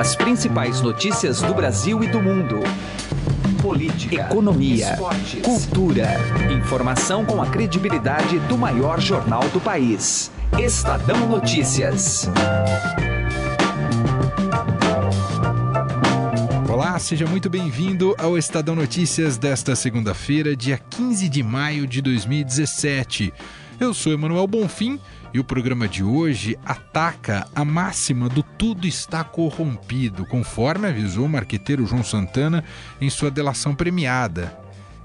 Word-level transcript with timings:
As 0.00 0.16
principais 0.16 0.80
notícias 0.80 1.42
do 1.42 1.52
Brasil 1.52 2.02
e 2.02 2.06
do 2.06 2.22
mundo. 2.22 2.60
Política, 3.60 4.22
economia, 4.22 4.92
esportes, 4.92 5.42
cultura. 5.42 6.08
Informação 6.58 7.22
com 7.26 7.42
a 7.42 7.46
credibilidade 7.46 8.38
do 8.48 8.56
maior 8.56 8.98
jornal 8.98 9.46
do 9.50 9.60
país. 9.60 10.32
Estadão 10.58 11.28
Notícias. 11.28 12.30
Olá, 16.66 16.98
seja 16.98 17.26
muito 17.26 17.50
bem-vindo 17.50 18.16
ao 18.16 18.38
Estadão 18.38 18.74
Notícias 18.74 19.36
desta 19.36 19.76
segunda-feira, 19.76 20.56
dia 20.56 20.80
15 20.88 21.28
de 21.28 21.42
maio 21.42 21.86
de 21.86 22.00
2017. 22.00 23.34
Eu 23.78 23.92
sou 23.92 24.14
Emanuel 24.14 24.46
Bonfim 24.46 24.98
e 25.32 25.38
o 25.38 25.44
programa 25.44 25.86
de 25.86 26.02
hoje 26.02 26.58
ataca 26.64 27.46
a 27.54 27.64
máxima 27.64 28.28
do 28.28 28.42
tudo 28.42 28.86
está 28.86 29.22
corrompido, 29.22 30.26
conforme 30.26 30.88
avisou 30.88 31.26
o 31.26 31.28
marqueteiro 31.28 31.86
João 31.86 32.02
Santana 32.02 32.64
em 33.00 33.08
sua 33.08 33.30
delação 33.30 33.74
premiada. 33.74 34.58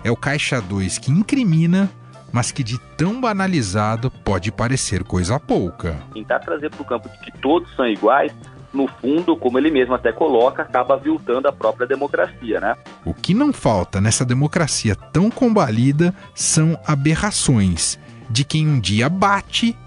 É 0.03 0.11
o 0.11 0.15
Caixa 0.15 0.61
2 0.61 0.97
que 0.97 1.11
incrimina, 1.11 1.89
mas 2.31 2.51
que 2.51 2.63
de 2.63 2.79
tão 2.97 3.21
banalizado 3.21 4.09
pode 4.09 4.51
parecer 4.51 5.03
coisa 5.03 5.39
pouca. 5.39 5.97
Tentar 6.13 6.39
trazer 6.39 6.69
para 6.69 6.81
o 6.81 6.85
campo 6.85 7.09
de 7.09 7.19
que 7.19 7.31
todos 7.39 7.73
são 7.75 7.87
iguais 7.87 8.33
no 8.73 8.87
fundo, 8.87 9.37
como 9.37 9.57
ele 9.57 9.71
mesmo 9.71 9.93
até 9.93 10.11
coloca, 10.11 10.61
acaba 10.61 10.95
aviltando 10.95 11.47
a 11.47 11.51
própria 11.53 11.87
democracia, 11.87 12.59
né? 12.59 12.75
O 13.05 13.13
que 13.13 13.33
não 13.33 13.53
falta 13.53 14.01
nessa 14.01 14.25
democracia 14.25 14.95
tão 14.95 15.31
combalida 15.31 16.13
são 16.33 16.77
aberrações 16.85 17.97
de 18.29 18.43
quem 18.43 18.67
um 18.67 18.79
dia 18.79 19.07
bate 19.07 19.77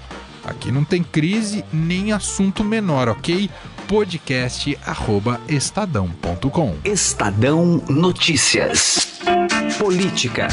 Aqui 0.42 0.72
não 0.72 0.84
tem 0.84 1.02
crise 1.02 1.62
nem 1.70 2.12
assunto 2.12 2.64
menor, 2.64 3.10
ok? 3.10 3.50
podcast@estadão.com. 3.86 6.74
Estadão 6.84 7.82
Notícias. 7.88 9.22
Política. 9.78 10.48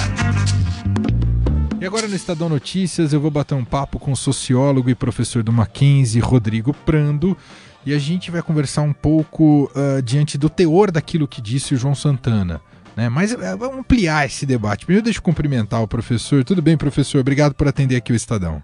E 1.81 1.85
agora 1.85 2.07
no 2.07 2.15
Estadão 2.15 2.47
Notícias 2.47 3.11
eu 3.11 3.19
vou 3.19 3.29
bater 3.29 3.55
um 3.55 3.65
papo 3.65 3.99
com 3.99 4.13
o 4.13 4.15
sociólogo 4.15 4.89
e 4.89 4.95
professor 4.95 5.43
do 5.43 5.51
Mackenzie, 5.51 6.21
Rodrigo 6.21 6.73
Prando, 6.73 7.37
e 7.85 7.93
a 7.93 7.99
gente 7.99 8.31
vai 8.31 8.41
conversar 8.41 8.83
um 8.83 8.93
pouco 8.93 9.69
uh, 9.75 10.01
diante 10.01 10.37
do 10.37 10.49
teor 10.49 10.91
daquilo 10.91 11.27
que 11.27 11.41
disse 11.41 11.73
o 11.73 11.77
João 11.77 11.93
Santana. 11.93 12.61
Né? 12.95 13.09
Mas 13.09 13.33
uh, 13.33 13.57
vamos 13.57 13.79
ampliar 13.79 14.25
esse 14.25 14.45
debate. 14.45 14.85
Primeiro 14.85 15.03
deixa 15.03 15.19
eu 15.19 15.23
cumprimentar 15.23 15.81
o 15.81 15.87
professor. 15.87 16.41
Tudo 16.43 16.61
bem, 16.61 16.77
professor? 16.77 17.19
Obrigado 17.19 17.53
por 17.53 17.67
atender 17.67 17.97
aqui 17.97 18.13
o 18.13 18.15
Estadão. 18.15 18.63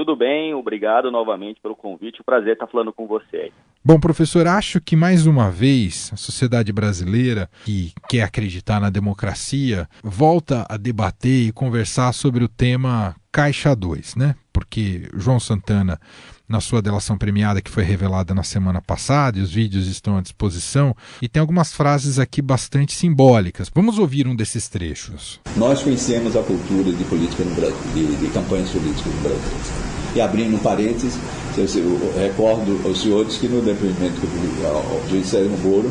Tudo 0.00 0.16
bem, 0.16 0.54
obrigado 0.54 1.10
novamente 1.10 1.60
pelo 1.60 1.76
convite. 1.76 2.22
prazer 2.24 2.54
estar 2.54 2.66
falando 2.66 2.90
com 2.90 3.06
você. 3.06 3.52
Bom, 3.84 4.00
professor, 4.00 4.46
acho 4.46 4.80
que 4.80 4.96
mais 4.96 5.26
uma 5.26 5.50
vez 5.50 6.10
a 6.10 6.16
sociedade 6.16 6.72
brasileira, 6.72 7.50
que 7.66 7.92
quer 8.08 8.22
acreditar 8.22 8.80
na 8.80 8.88
democracia, 8.88 9.86
volta 10.02 10.64
a 10.70 10.78
debater 10.78 11.48
e 11.48 11.52
conversar 11.52 12.14
sobre 12.14 12.42
o 12.42 12.48
tema 12.48 13.14
Caixa 13.32 13.74
2, 13.76 14.16
né? 14.16 14.34
Porque 14.52 15.08
João 15.16 15.38
Santana, 15.38 16.00
na 16.48 16.60
sua 16.60 16.82
delação 16.82 17.16
premiada 17.16 17.62
que 17.62 17.70
foi 17.70 17.84
revelada 17.84 18.34
na 18.34 18.42
semana 18.42 18.82
passada, 18.82 19.38
e 19.38 19.42
os 19.42 19.52
vídeos 19.52 19.86
estão 19.86 20.16
à 20.16 20.20
disposição, 20.20 20.94
e 21.22 21.28
tem 21.28 21.40
algumas 21.40 21.72
frases 21.72 22.18
aqui 22.18 22.42
bastante 22.42 22.92
simbólicas. 22.92 23.70
Vamos 23.72 23.98
ouvir 23.98 24.26
um 24.26 24.34
desses 24.34 24.68
trechos. 24.68 25.40
Nós 25.56 25.82
conhecemos 25.82 26.34
a 26.34 26.42
cultura 26.42 26.92
de 26.92 27.04
política 27.04 27.44
no 27.44 27.54
Brasil, 27.54 27.76
de, 27.94 28.16
de 28.16 28.26
campanhas 28.32 28.68
políticas 28.70 29.14
no 29.14 29.20
Brasil. 29.22 29.90
E 30.12 30.20
abrindo 30.20 30.56
um 30.56 30.58
parênteses, 30.58 31.16
eu 31.56 32.12
recordo 32.18 32.80
aos 32.84 33.00
senhores 33.00 33.36
que 33.36 33.46
no 33.46 33.62
depoimento 33.62 34.20
que 34.20 34.60
eu 34.60 34.76
ao 34.76 35.08
juiz 35.08 35.28
Sérgio 35.28 35.56
Moro, 35.58 35.88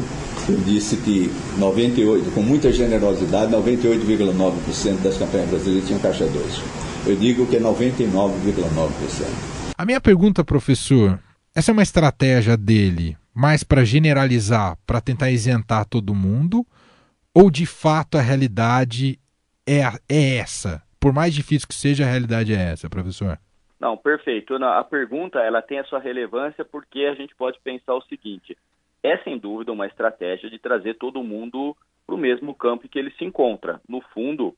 eu 0.49 0.57
disse 0.57 0.97
que 0.97 1.31
98, 1.57 2.31
com 2.31 2.41
muita 2.41 2.71
generosidade, 2.73 3.53
98,9% 3.53 5.01
das 5.01 5.17
campanhas 5.17 5.49
brasileiras 5.49 5.87
tinham 5.87 6.01
caixa 6.01 6.25
2. 6.25 6.88
Eu 7.07 7.15
digo 7.15 7.47
que 7.47 7.55
é 7.55 7.59
99,9%. 7.59 9.73
A 9.77 9.85
minha 9.85 10.01
pergunta, 10.01 10.43
professor, 10.43 11.19
essa 11.55 11.71
é 11.71 11.73
uma 11.73 11.83
estratégia 11.83 12.57
dele 12.57 13.17
mais 13.33 13.63
para 13.63 13.85
generalizar, 13.85 14.77
para 14.85 14.99
tentar 14.99 15.31
isentar 15.31 15.85
todo 15.85 16.13
mundo, 16.13 16.65
ou 17.33 17.49
de 17.49 17.65
fato 17.65 18.17
a 18.17 18.21
realidade 18.21 19.17
é, 19.67 19.81
é 20.09 20.37
essa? 20.37 20.83
Por 20.99 21.13
mais 21.13 21.33
difícil 21.33 21.67
que 21.67 21.73
seja, 21.73 22.03
a 22.03 22.09
realidade 22.09 22.53
é 22.53 22.71
essa, 22.71 22.89
professor? 22.89 23.39
Não, 23.79 23.95
perfeito. 23.95 24.55
A 24.55 24.83
pergunta 24.83 25.39
ela 25.39 25.61
tem 25.61 25.79
a 25.79 25.85
sua 25.85 25.99
relevância 25.99 26.65
porque 26.65 27.05
a 27.05 27.15
gente 27.15 27.33
pode 27.35 27.57
pensar 27.63 27.95
o 27.95 28.01
seguinte: 28.01 28.57
é 29.01 29.17
sem 29.19 29.37
dúvida 29.37 29.71
uma 29.71 29.87
estratégia 29.87 30.49
de 30.49 30.59
trazer 30.59 30.95
todo 30.95 31.23
mundo 31.23 31.75
para 32.05 32.15
o 32.15 32.17
mesmo 32.17 32.53
campo 32.53 32.89
que 32.89 32.99
ele 32.99 33.11
se 33.11 33.23
encontra. 33.23 33.79
No 33.87 34.01
fundo, 34.13 34.53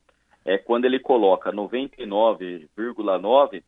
é 0.45 0.57
quando 0.57 0.85
ele 0.85 0.99
coloca 0.99 1.51
99,9, 1.51 3.63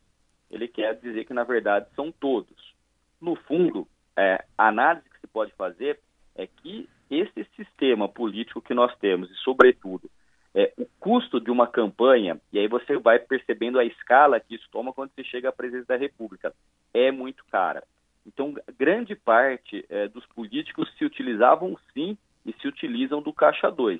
ele 0.50 0.68
quer 0.68 1.00
dizer 1.00 1.26
que 1.26 1.34
na 1.34 1.44
verdade 1.44 1.88
são 1.96 2.12
todos. 2.12 2.74
No 3.22 3.36
fundo, 3.36 3.88
é, 4.18 4.44
a 4.58 4.68
análise 4.68 5.08
que 5.10 5.20
se 5.20 5.28
pode 5.28 5.52
fazer 5.54 6.00
é 6.36 6.48
que 6.48 6.90
esse 7.10 7.46
sistema 7.56 8.10
político 8.10 8.62
que 8.62 8.74
nós 8.74 8.96
temos 8.98 9.30
e, 9.30 9.36
sobretudo, 9.36 10.10
é, 10.56 10.72
o 10.78 10.86
custo 11.00 11.40
de 11.40 11.50
uma 11.50 11.68
campanha, 11.68 12.40
e 12.52 12.60
aí 12.60 12.68
você 12.68 12.98
vai 12.98 13.20
percebendo 13.20 13.80
a 13.80 13.86
escala 13.86 14.40
que 14.40 14.56
isso 14.56 14.68
toma 14.72 14.94
quando 14.94 15.12
você 15.12 15.24
chega 15.24 15.50
à 15.50 15.52
presidência 15.52 15.88
da 15.88 15.98
República, 15.98 16.54
é 16.94 17.12
muito 17.12 17.44
cara. 17.46 17.84
Então, 18.26 18.54
grande 18.78 19.16
parte 19.16 19.86
é, 19.90 20.08
dos 20.08 20.26
políticos 20.28 20.92
se 20.98 21.06
utilizavam 21.06 21.78
sim 21.94 22.18
e 22.46 22.54
se 22.54 22.68
utilizam 22.68 23.22
do 23.22 23.34
Caixa 23.34 23.70
2. 23.70 24.00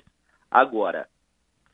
Agora, 0.50 1.08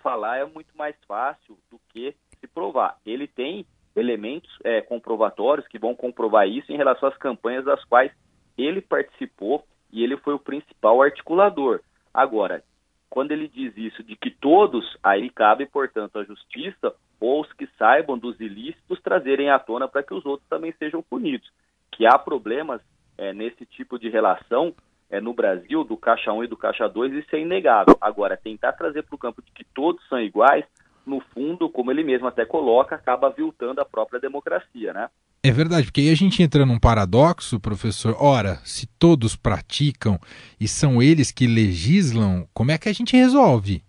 falar 0.03 0.39
é 0.39 0.45
muito 0.45 0.77
mais 0.77 0.97
fácil 1.07 1.59
do 1.71 1.81
que 1.91 2.15
se 2.39 2.47
provar. 2.47 2.99
Ele 3.05 3.27
tem 3.27 3.67
elementos 3.95 4.51
é, 4.65 4.81
comprovatórios 4.81 5.67
que 5.69 5.79
vão 5.79 5.95
comprovar 5.95 6.49
isso 6.49 6.73
em 6.73 6.77
relação 6.77 7.09
às 7.09 7.17
campanhas 7.17 7.65
das 7.65 7.85
quais 7.85 8.13
ele 8.57 8.81
participou 8.81 9.65
e 9.93 10.03
ele 10.03 10.17
foi 10.17 10.35
o 10.35 10.39
principal 10.39 11.03
articulador. 11.03 11.81
Agora, 12.13 12.63
quando 13.09 13.33
ele 13.33 13.49
diz 13.49 13.77
isso, 13.77 14.03
de 14.05 14.15
que 14.17 14.31
todos, 14.31 14.97
aí 15.03 15.29
cabe, 15.31 15.67
portanto, 15.67 16.19
a 16.19 16.25
justiça 16.25 16.95
ou 17.21 17.43
os 17.43 17.53
que 17.53 17.69
saibam 17.77 18.17
dos 18.17 18.39
ilícitos 18.41 19.01
trazerem 19.03 19.51
à 19.51 19.59
tona 19.59 19.89
para 19.89 20.03
que 20.03 20.15
os 20.15 20.25
outros 20.25 20.49
também 20.49 20.73
sejam 20.79 21.03
punidos. 21.03 21.51
Que 21.91 22.07
há 22.07 22.17
problemas 22.17 22.81
é, 23.19 23.33
nesse 23.33 23.67
tipo 23.67 23.99
de 23.99 24.09
relação 24.09 24.75
é, 25.11 25.21
no 25.21 25.35
Brasil, 25.35 25.83
do 25.83 25.97
Caixa 25.97 26.33
1 26.33 26.45
e 26.45 26.47
do 26.47 26.57
Caixa 26.57 26.89
2, 26.89 27.13
isso 27.13 27.35
é 27.35 27.41
inegável. 27.41 27.97
Agora, 28.01 28.37
tentar 28.37 28.73
trazer 28.73 29.03
para 29.03 29.15
o 29.15 29.19
campo 29.19 29.43
de 29.43 29.51
que 29.51 29.65
todos 29.75 30.07
são 30.09 30.21
iguais, 30.21 30.65
no 31.05 31.21
fundo, 31.35 31.69
como 31.69 31.91
ele 31.91 32.05
mesmo 32.05 32.29
até 32.29 32.45
coloca, 32.45 32.95
acaba 32.95 33.27
aviltando 33.27 33.81
a 33.81 33.85
própria 33.85 34.21
democracia, 34.21 34.93
né? 34.93 35.09
É 35.43 35.51
verdade, 35.51 35.87
porque 35.87 36.03
aí 36.03 36.11
a 36.11 36.15
gente 36.15 36.43
entra 36.43 36.67
num 36.67 36.79
paradoxo, 36.79 37.59
professor. 37.59 38.15
Ora, 38.21 38.57
se 38.57 38.87
todos 38.99 39.35
praticam 39.35 40.19
e 40.61 40.69
são 40.69 41.03
eles 41.03 41.33
que 41.33 41.47
legislam, 41.47 42.47
como 42.53 42.71
é 42.71 42.79
que 42.79 42.89
a 42.89 42.93
gente 42.93 43.17
resolve? 43.17 43.83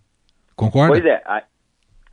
Concorda? 0.56 0.94
Pois 0.94 1.04
é, 1.04 1.22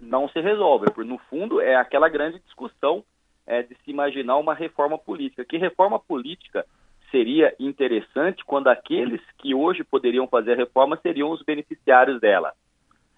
não 0.01 0.27
se 0.29 0.39
resolve. 0.41 0.85
Porque, 0.87 1.09
no 1.09 1.17
fundo, 1.29 1.61
é 1.61 1.75
aquela 1.75 2.09
grande 2.09 2.39
discussão 2.39 3.03
é, 3.47 3.63
de 3.63 3.75
se 3.83 3.91
imaginar 3.91 4.37
uma 4.37 4.53
reforma 4.53 4.97
política. 4.97 5.45
Que 5.45 5.57
reforma 5.57 5.99
política 5.99 6.65
seria 7.11 7.53
interessante 7.59 8.43
quando 8.45 8.67
aqueles 8.67 9.21
que 9.37 9.53
hoje 9.53 9.83
poderiam 9.83 10.27
fazer 10.27 10.53
a 10.53 10.57
reforma 10.57 10.99
seriam 11.01 11.31
os 11.31 11.43
beneficiários 11.43 12.19
dela? 12.19 12.53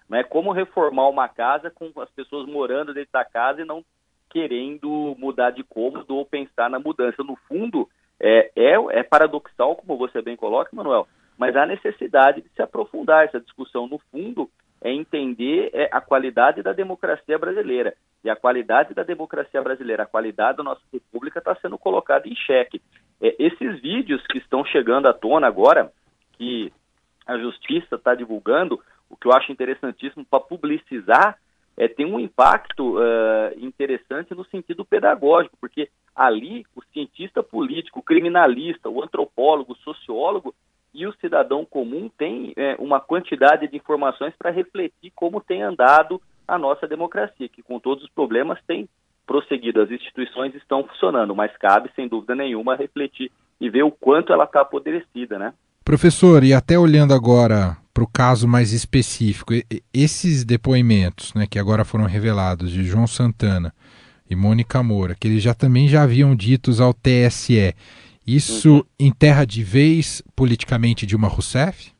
Né? 0.08 0.22
Como 0.22 0.52
reformar 0.52 1.08
uma 1.08 1.28
casa 1.28 1.70
com 1.70 1.90
as 2.00 2.10
pessoas 2.10 2.46
morando 2.46 2.92
dentro 2.92 3.12
da 3.12 3.24
casa 3.24 3.62
e 3.62 3.64
não 3.64 3.84
querendo 4.28 5.14
mudar 5.18 5.50
de 5.50 5.62
cômodo 5.62 6.16
ou 6.16 6.26
pensar 6.26 6.68
na 6.68 6.78
mudança? 6.78 7.22
No 7.22 7.36
fundo, 7.48 7.88
é, 8.20 8.50
é, 8.54 8.74
é 8.98 9.02
paradoxal, 9.02 9.76
como 9.76 9.96
você 9.96 10.20
bem 10.22 10.36
coloca, 10.36 10.70
Manuel, 10.72 11.06
mas 11.36 11.56
há 11.56 11.66
necessidade 11.66 12.42
de 12.42 12.48
se 12.50 12.62
aprofundar 12.62 13.24
essa 13.24 13.40
discussão. 13.40 13.88
No 13.88 13.98
fundo, 14.10 14.50
é 14.80 14.92
entender 14.92 15.70
é, 15.72 15.88
a 15.92 16.00
qualidade 16.00 16.62
da 16.62 16.72
democracia 16.72 17.38
brasileira. 17.38 17.94
E 18.24 18.30
a 18.30 18.36
qualidade 18.36 18.94
da 18.94 19.02
democracia 19.02 19.60
brasileira, 19.60 20.04
a 20.04 20.06
qualidade 20.06 20.58
da 20.58 20.62
nossa 20.62 20.82
república 20.92 21.38
está 21.38 21.54
sendo 21.56 21.76
colocada 21.76 22.28
em 22.28 22.36
xeque. 22.36 22.80
É, 23.20 23.34
esses 23.38 23.80
vídeos 23.80 24.24
que 24.26 24.38
estão 24.38 24.64
chegando 24.64 25.08
à 25.08 25.12
tona 25.12 25.46
agora, 25.46 25.92
que 26.34 26.72
a 27.26 27.36
justiça 27.38 27.96
está 27.96 28.14
divulgando, 28.14 28.80
o 29.10 29.16
que 29.16 29.26
eu 29.26 29.32
acho 29.32 29.50
interessantíssimo 29.50 30.24
para 30.24 30.40
publicizar, 30.40 31.38
é, 31.76 31.88
tem 31.88 32.06
um 32.06 32.20
impacto 32.20 32.98
uh, 32.98 33.58
interessante 33.58 34.34
no 34.34 34.44
sentido 34.44 34.84
pedagógico, 34.84 35.56
porque 35.58 35.88
ali 36.14 36.66
o 36.76 36.82
cientista 36.92 37.42
político, 37.42 38.00
o 38.00 38.02
criminalista, 38.02 38.90
o 38.90 39.02
antropólogo, 39.02 39.72
o 39.72 39.76
sociólogo 39.76 40.54
e 40.92 41.06
o 41.06 41.14
cidadão 41.14 41.64
comum 41.64 42.10
tem 42.18 42.52
é, 42.56 42.76
uma 42.78 43.00
quantidade 43.00 43.66
de 43.66 43.76
informações 43.76 44.34
para 44.36 44.50
refletir 44.50 45.10
como 45.14 45.40
tem 45.40 45.62
andado 45.62 46.20
a 46.54 46.58
nossa 46.58 46.86
democracia, 46.86 47.48
que 47.48 47.62
com 47.62 47.80
todos 47.80 48.04
os 48.04 48.10
problemas 48.10 48.58
tem 48.66 48.86
prosseguido, 49.26 49.80
as 49.80 49.90
instituições 49.90 50.54
estão 50.54 50.84
funcionando, 50.84 51.34
mas 51.34 51.56
cabe, 51.56 51.90
sem 51.96 52.06
dúvida 52.06 52.34
nenhuma, 52.34 52.76
refletir 52.76 53.30
e 53.58 53.70
ver 53.70 53.82
o 53.82 53.90
quanto 53.90 54.32
ela 54.32 54.44
está 54.44 54.60
apodrecida, 54.60 55.38
né? 55.38 55.54
Professor, 55.82 56.44
e 56.44 56.52
até 56.52 56.78
olhando 56.78 57.14
agora 57.14 57.76
para 57.94 58.04
o 58.04 58.10
caso 58.10 58.46
mais 58.46 58.72
específico, 58.72 59.54
esses 59.92 60.44
depoimentos 60.44 61.32
né, 61.34 61.46
que 61.48 61.58
agora 61.58 61.84
foram 61.84 62.04
revelados 62.04 62.70
de 62.70 62.84
João 62.84 63.06
Santana 63.06 63.72
e 64.28 64.36
Mônica 64.36 64.82
Moura, 64.82 65.14
que 65.18 65.28
eles 65.28 65.42
já 65.42 65.54
também 65.54 65.88
já 65.88 66.02
haviam 66.02 66.36
ditos 66.36 66.80
ao 66.80 66.92
TSE, 66.94 67.74
isso 68.26 68.76
uhum. 68.76 68.82
enterra 69.00 69.44
de 69.44 69.62
vez 69.64 70.22
politicamente 70.36 71.06
Dilma 71.06 71.28
Rousseff? 71.28 71.92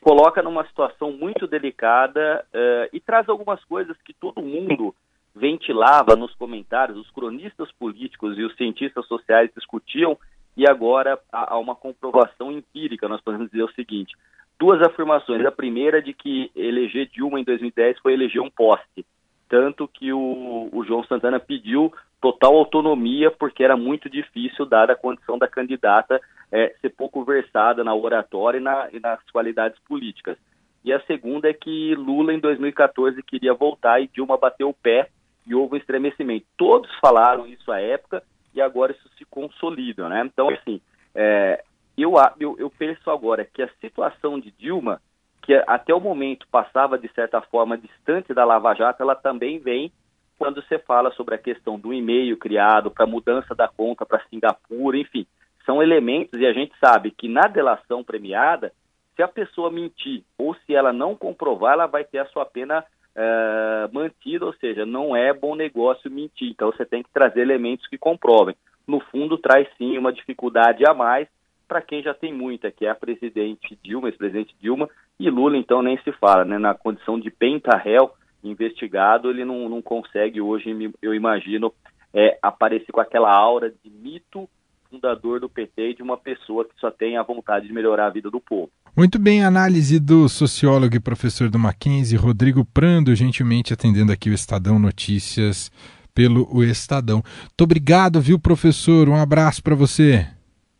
Coloca 0.00 0.42
numa 0.42 0.66
situação 0.66 1.12
muito 1.12 1.46
delicada 1.46 2.44
uh, 2.54 2.88
e 2.92 3.00
traz 3.00 3.28
algumas 3.28 3.62
coisas 3.64 3.96
que 4.02 4.14
todo 4.14 4.42
mundo 4.42 4.94
ventilava 5.34 6.16
nos 6.16 6.34
comentários, 6.34 6.98
os 6.98 7.10
cronistas 7.10 7.70
políticos 7.72 8.38
e 8.38 8.42
os 8.42 8.56
cientistas 8.56 9.06
sociais 9.06 9.50
discutiam, 9.54 10.16
e 10.56 10.68
agora 10.68 11.18
há 11.30 11.56
uma 11.58 11.74
comprovação 11.74 12.50
empírica. 12.50 13.08
Nós 13.08 13.20
podemos 13.20 13.50
dizer 13.50 13.62
o 13.62 13.72
seguinte: 13.72 14.16
duas 14.58 14.82
afirmações. 14.82 15.44
A 15.46 15.52
primeira 15.52 16.02
de 16.02 16.12
que 16.12 16.50
eleger 16.56 17.06
Dilma 17.06 17.38
em 17.38 17.44
2010 17.44 17.98
foi 18.00 18.14
eleger 18.14 18.42
um 18.42 18.50
poste, 18.50 19.06
tanto 19.48 19.86
que 19.86 20.12
o, 20.12 20.68
o 20.72 20.84
João 20.84 21.04
Santana 21.04 21.38
pediu 21.38 21.92
total 22.20 22.56
autonomia, 22.56 23.30
porque 23.30 23.64
era 23.64 23.76
muito 23.76 24.10
difícil, 24.10 24.66
dada 24.66 24.92
a 24.92 24.96
condição 24.96 25.38
da 25.38 25.48
candidata 25.48 26.20
é, 26.52 26.74
ser 26.80 26.90
pouco 26.90 27.24
versada 27.24 27.84
na 27.84 27.94
oratória 27.94 28.58
e, 28.58 28.62
na, 28.62 28.88
e, 28.92 29.00
nas 29.00 29.20
qualidades 29.30 29.78
políticas. 29.80 30.36
E 30.84 30.92
a 30.92 31.00
segunda 31.02 31.48
é 31.48 31.52
que 31.52 31.94
Lula, 31.94 32.32
em 32.32 32.38
2014, 32.38 33.22
queria 33.22 33.54
voltar 33.54 34.00
e 34.00 34.08
Dilma 34.08 34.36
bateu 34.36 34.70
o 34.70 34.74
pé 34.74 35.08
e 35.46 35.54
houve 35.54 35.74
um 35.74 35.78
estremecimento. 35.78 36.46
Todos 36.56 36.90
falaram 37.00 37.46
isso 37.46 37.70
à 37.70 37.80
época 37.80 38.22
e 38.54 38.60
agora 38.60 38.92
isso 38.92 39.08
se 39.16 39.24
consolida, 39.24 40.08
né? 40.08 40.22
Então, 40.24 40.48
assim, 40.48 40.80
é, 41.14 41.62
eu, 41.96 42.14
eu, 42.38 42.56
eu 42.58 42.70
penso 42.70 43.10
agora 43.10 43.44
que 43.44 43.62
a 43.62 43.68
situação 43.80 44.40
de 44.40 44.50
Dilma, 44.52 45.00
que 45.42 45.54
até 45.66 45.94
o 45.94 46.00
momento 46.00 46.46
passava, 46.50 46.98
de 46.98 47.08
certa 47.12 47.40
forma, 47.42 47.76
distante 47.76 48.32
da 48.32 48.44
Lava 48.44 48.74
Jato, 48.74 49.02
ela 49.02 49.14
também 49.14 49.58
vem 49.58 49.92
quando 50.38 50.62
você 50.62 50.78
fala 50.78 51.12
sobre 51.12 51.34
a 51.34 51.38
questão 51.38 51.78
do 51.78 51.92
e-mail 51.92 52.34
criado 52.38 52.90
para 52.90 53.06
mudança 53.06 53.54
da 53.54 53.68
conta 53.68 54.06
para 54.06 54.24
Singapura, 54.30 54.96
enfim, 54.96 55.26
são 55.64 55.82
elementos 55.82 56.40
e 56.40 56.46
a 56.46 56.52
gente 56.52 56.72
sabe 56.78 57.10
que 57.10 57.28
na 57.28 57.42
delação 57.42 58.02
premiada, 58.02 58.72
se 59.16 59.22
a 59.22 59.28
pessoa 59.28 59.70
mentir 59.70 60.22
ou 60.38 60.54
se 60.54 60.74
ela 60.74 60.92
não 60.92 61.14
comprovar, 61.14 61.74
ela 61.74 61.86
vai 61.86 62.04
ter 62.04 62.18
a 62.18 62.26
sua 62.26 62.44
pena 62.44 62.80
uh, 62.80 63.92
mantida, 63.94 64.46
ou 64.46 64.54
seja, 64.54 64.86
não 64.86 65.14
é 65.14 65.32
bom 65.32 65.54
negócio 65.54 66.10
mentir. 66.10 66.50
Então 66.50 66.70
você 66.72 66.84
tem 66.84 67.02
que 67.02 67.12
trazer 67.12 67.40
elementos 67.40 67.86
que 67.86 67.98
comprovem. 67.98 68.54
No 68.86 69.00
fundo, 69.00 69.38
traz 69.38 69.68
sim 69.76 69.96
uma 69.98 70.12
dificuldade 70.12 70.84
a 70.88 70.94
mais 70.94 71.28
para 71.68 71.80
quem 71.80 72.02
já 72.02 72.12
tem 72.12 72.32
muita, 72.32 72.68
que 72.72 72.84
é 72.84 72.90
a 72.90 72.96
presidente 72.96 73.78
Dilma, 73.80 74.08
ex-presidente 74.08 74.56
Dilma, 74.60 74.90
e 75.20 75.30
Lula, 75.30 75.56
então, 75.56 75.80
nem 75.80 75.96
se 75.98 76.10
fala, 76.10 76.44
né? 76.44 76.58
Na 76.58 76.74
condição 76.74 77.20
de 77.20 77.30
penta-réu, 77.30 78.10
investigado, 78.42 79.30
ele 79.30 79.44
não, 79.44 79.68
não 79.68 79.80
consegue 79.80 80.40
hoje, 80.40 80.74
eu 81.00 81.14
imagino, 81.14 81.72
é, 82.12 82.36
aparecer 82.42 82.90
com 82.90 83.00
aquela 83.00 83.30
aura 83.30 83.70
de 83.70 83.88
mito 83.88 84.48
fundador 84.90 85.40
do 85.40 85.48
PT 85.48 85.90
e 85.90 85.94
de 85.94 86.02
uma 86.02 86.16
pessoa 86.16 86.64
que 86.64 86.72
só 86.78 86.90
tem 86.90 87.16
a 87.16 87.22
vontade 87.22 87.66
de 87.66 87.72
melhorar 87.72 88.06
a 88.06 88.10
vida 88.10 88.30
do 88.30 88.40
povo. 88.40 88.70
Muito 88.96 89.18
bem, 89.18 89.44
análise 89.44 90.00
do 90.00 90.28
sociólogo 90.28 90.96
e 90.96 91.00
professor 91.00 91.48
do 91.48 91.58
Mackenzie, 91.58 92.18
Rodrigo 92.18 92.64
Prando, 92.64 93.14
gentilmente 93.14 93.72
atendendo 93.72 94.10
aqui 94.10 94.28
o 94.28 94.34
Estadão 94.34 94.78
Notícias 94.78 95.70
pelo 96.12 96.48
o 96.52 96.64
Estadão. 96.64 97.22
Muito 97.40 97.62
obrigado, 97.62 98.20
viu, 98.20 98.38
professor? 98.38 99.08
Um 99.08 99.16
abraço 99.16 99.62
para 99.62 99.76
você. 99.76 100.26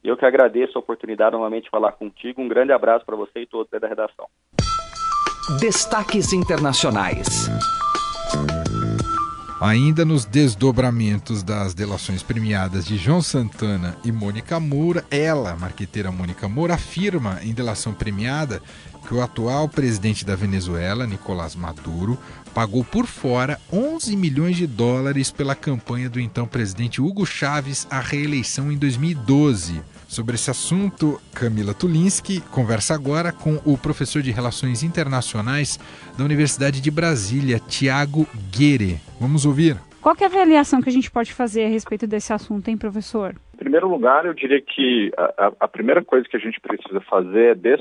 Eu 0.02 0.16
que 0.16 0.24
agradeço 0.24 0.76
a 0.76 0.80
oportunidade 0.80 1.32
novamente 1.32 1.64
de 1.64 1.70
falar 1.70 1.92
contigo. 1.92 2.40
Um 2.40 2.48
grande 2.48 2.72
abraço 2.72 3.04
para 3.04 3.16
você 3.16 3.40
e 3.40 3.46
todos 3.46 3.70
da 3.70 3.86
redação. 3.86 4.26
Destaques 5.60 6.32
Internacionais. 6.32 7.48
Ainda 9.60 10.06
nos 10.06 10.24
desdobramentos 10.24 11.42
das 11.42 11.74
delações 11.74 12.22
premiadas 12.22 12.86
de 12.86 12.96
João 12.96 13.20
Santana 13.20 13.94
e 14.02 14.10
Mônica 14.10 14.58
Moura, 14.58 15.04
ela, 15.10 15.54
marqueteira 15.54 16.10
Mônica 16.10 16.48
Moura, 16.48 16.76
afirma 16.76 17.38
em 17.42 17.52
delação 17.52 17.92
premiada 17.92 18.62
que 19.06 19.12
o 19.12 19.20
atual 19.20 19.68
presidente 19.68 20.24
da 20.24 20.34
Venezuela, 20.34 21.06
Nicolás 21.06 21.54
Maduro, 21.54 22.18
pagou 22.54 22.82
por 22.82 23.04
fora 23.04 23.60
11 23.70 24.16
milhões 24.16 24.56
de 24.56 24.66
dólares 24.66 25.30
pela 25.30 25.54
campanha 25.54 26.08
do 26.08 26.18
então 26.18 26.46
presidente 26.46 27.02
Hugo 27.02 27.26
Chávez 27.26 27.86
à 27.90 28.00
reeleição 28.00 28.72
em 28.72 28.78
2012. 28.78 29.82
Sobre 30.10 30.34
esse 30.34 30.50
assunto, 30.50 31.20
Camila 31.32 31.72
Tulinski 31.72 32.40
conversa 32.50 32.94
agora 32.94 33.30
com 33.30 33.62
o 33.64 33.78
professor 33.78 34.20
de 34.20 34.32
Relações 34.32 34.82
Internacionais 34.82 35.78
da 36.18 36.24
Universidade 36.24 36.82
de 36.82 36.90
Brasília, 36.90 37.60
Tiago 37.60 38.26
Guerre. 38.50 38.98
Vamos 39.20 39.46
ouvir. 39.46 39.76
Qual 40.02 40.16
é 40.20 40.24
a 40.24 40.26
avaliação 40.26 40.82
que 40.82 40.88
a 40.88 40.92
gente 40.92 41.08
pode 41.08 41.32
fazer 41.32 41.66
a 41.66 41.68
respeito 41.68 42.08
desse 42.08 42.32
assunto, 42.32 42.66
hein, 42.66 42.76
professor? 42.76 43.36
Em 43.54 43.58
primeiro 43.58 43.88
lugar, 43.88 44.26
eu 44.26 44.34
diria 44.34 44.60
que 44.60 45.12
a, 45.16 45.52
a 45.60 45.68
primeira 45.68 46.02
coisa 46.02 46.26
que 46.28 46.36
a 46.36 46.40
gente 46.40 46.58
precisa 46.58 47.00
fazer 47.02 47.52
é 47.52 47.78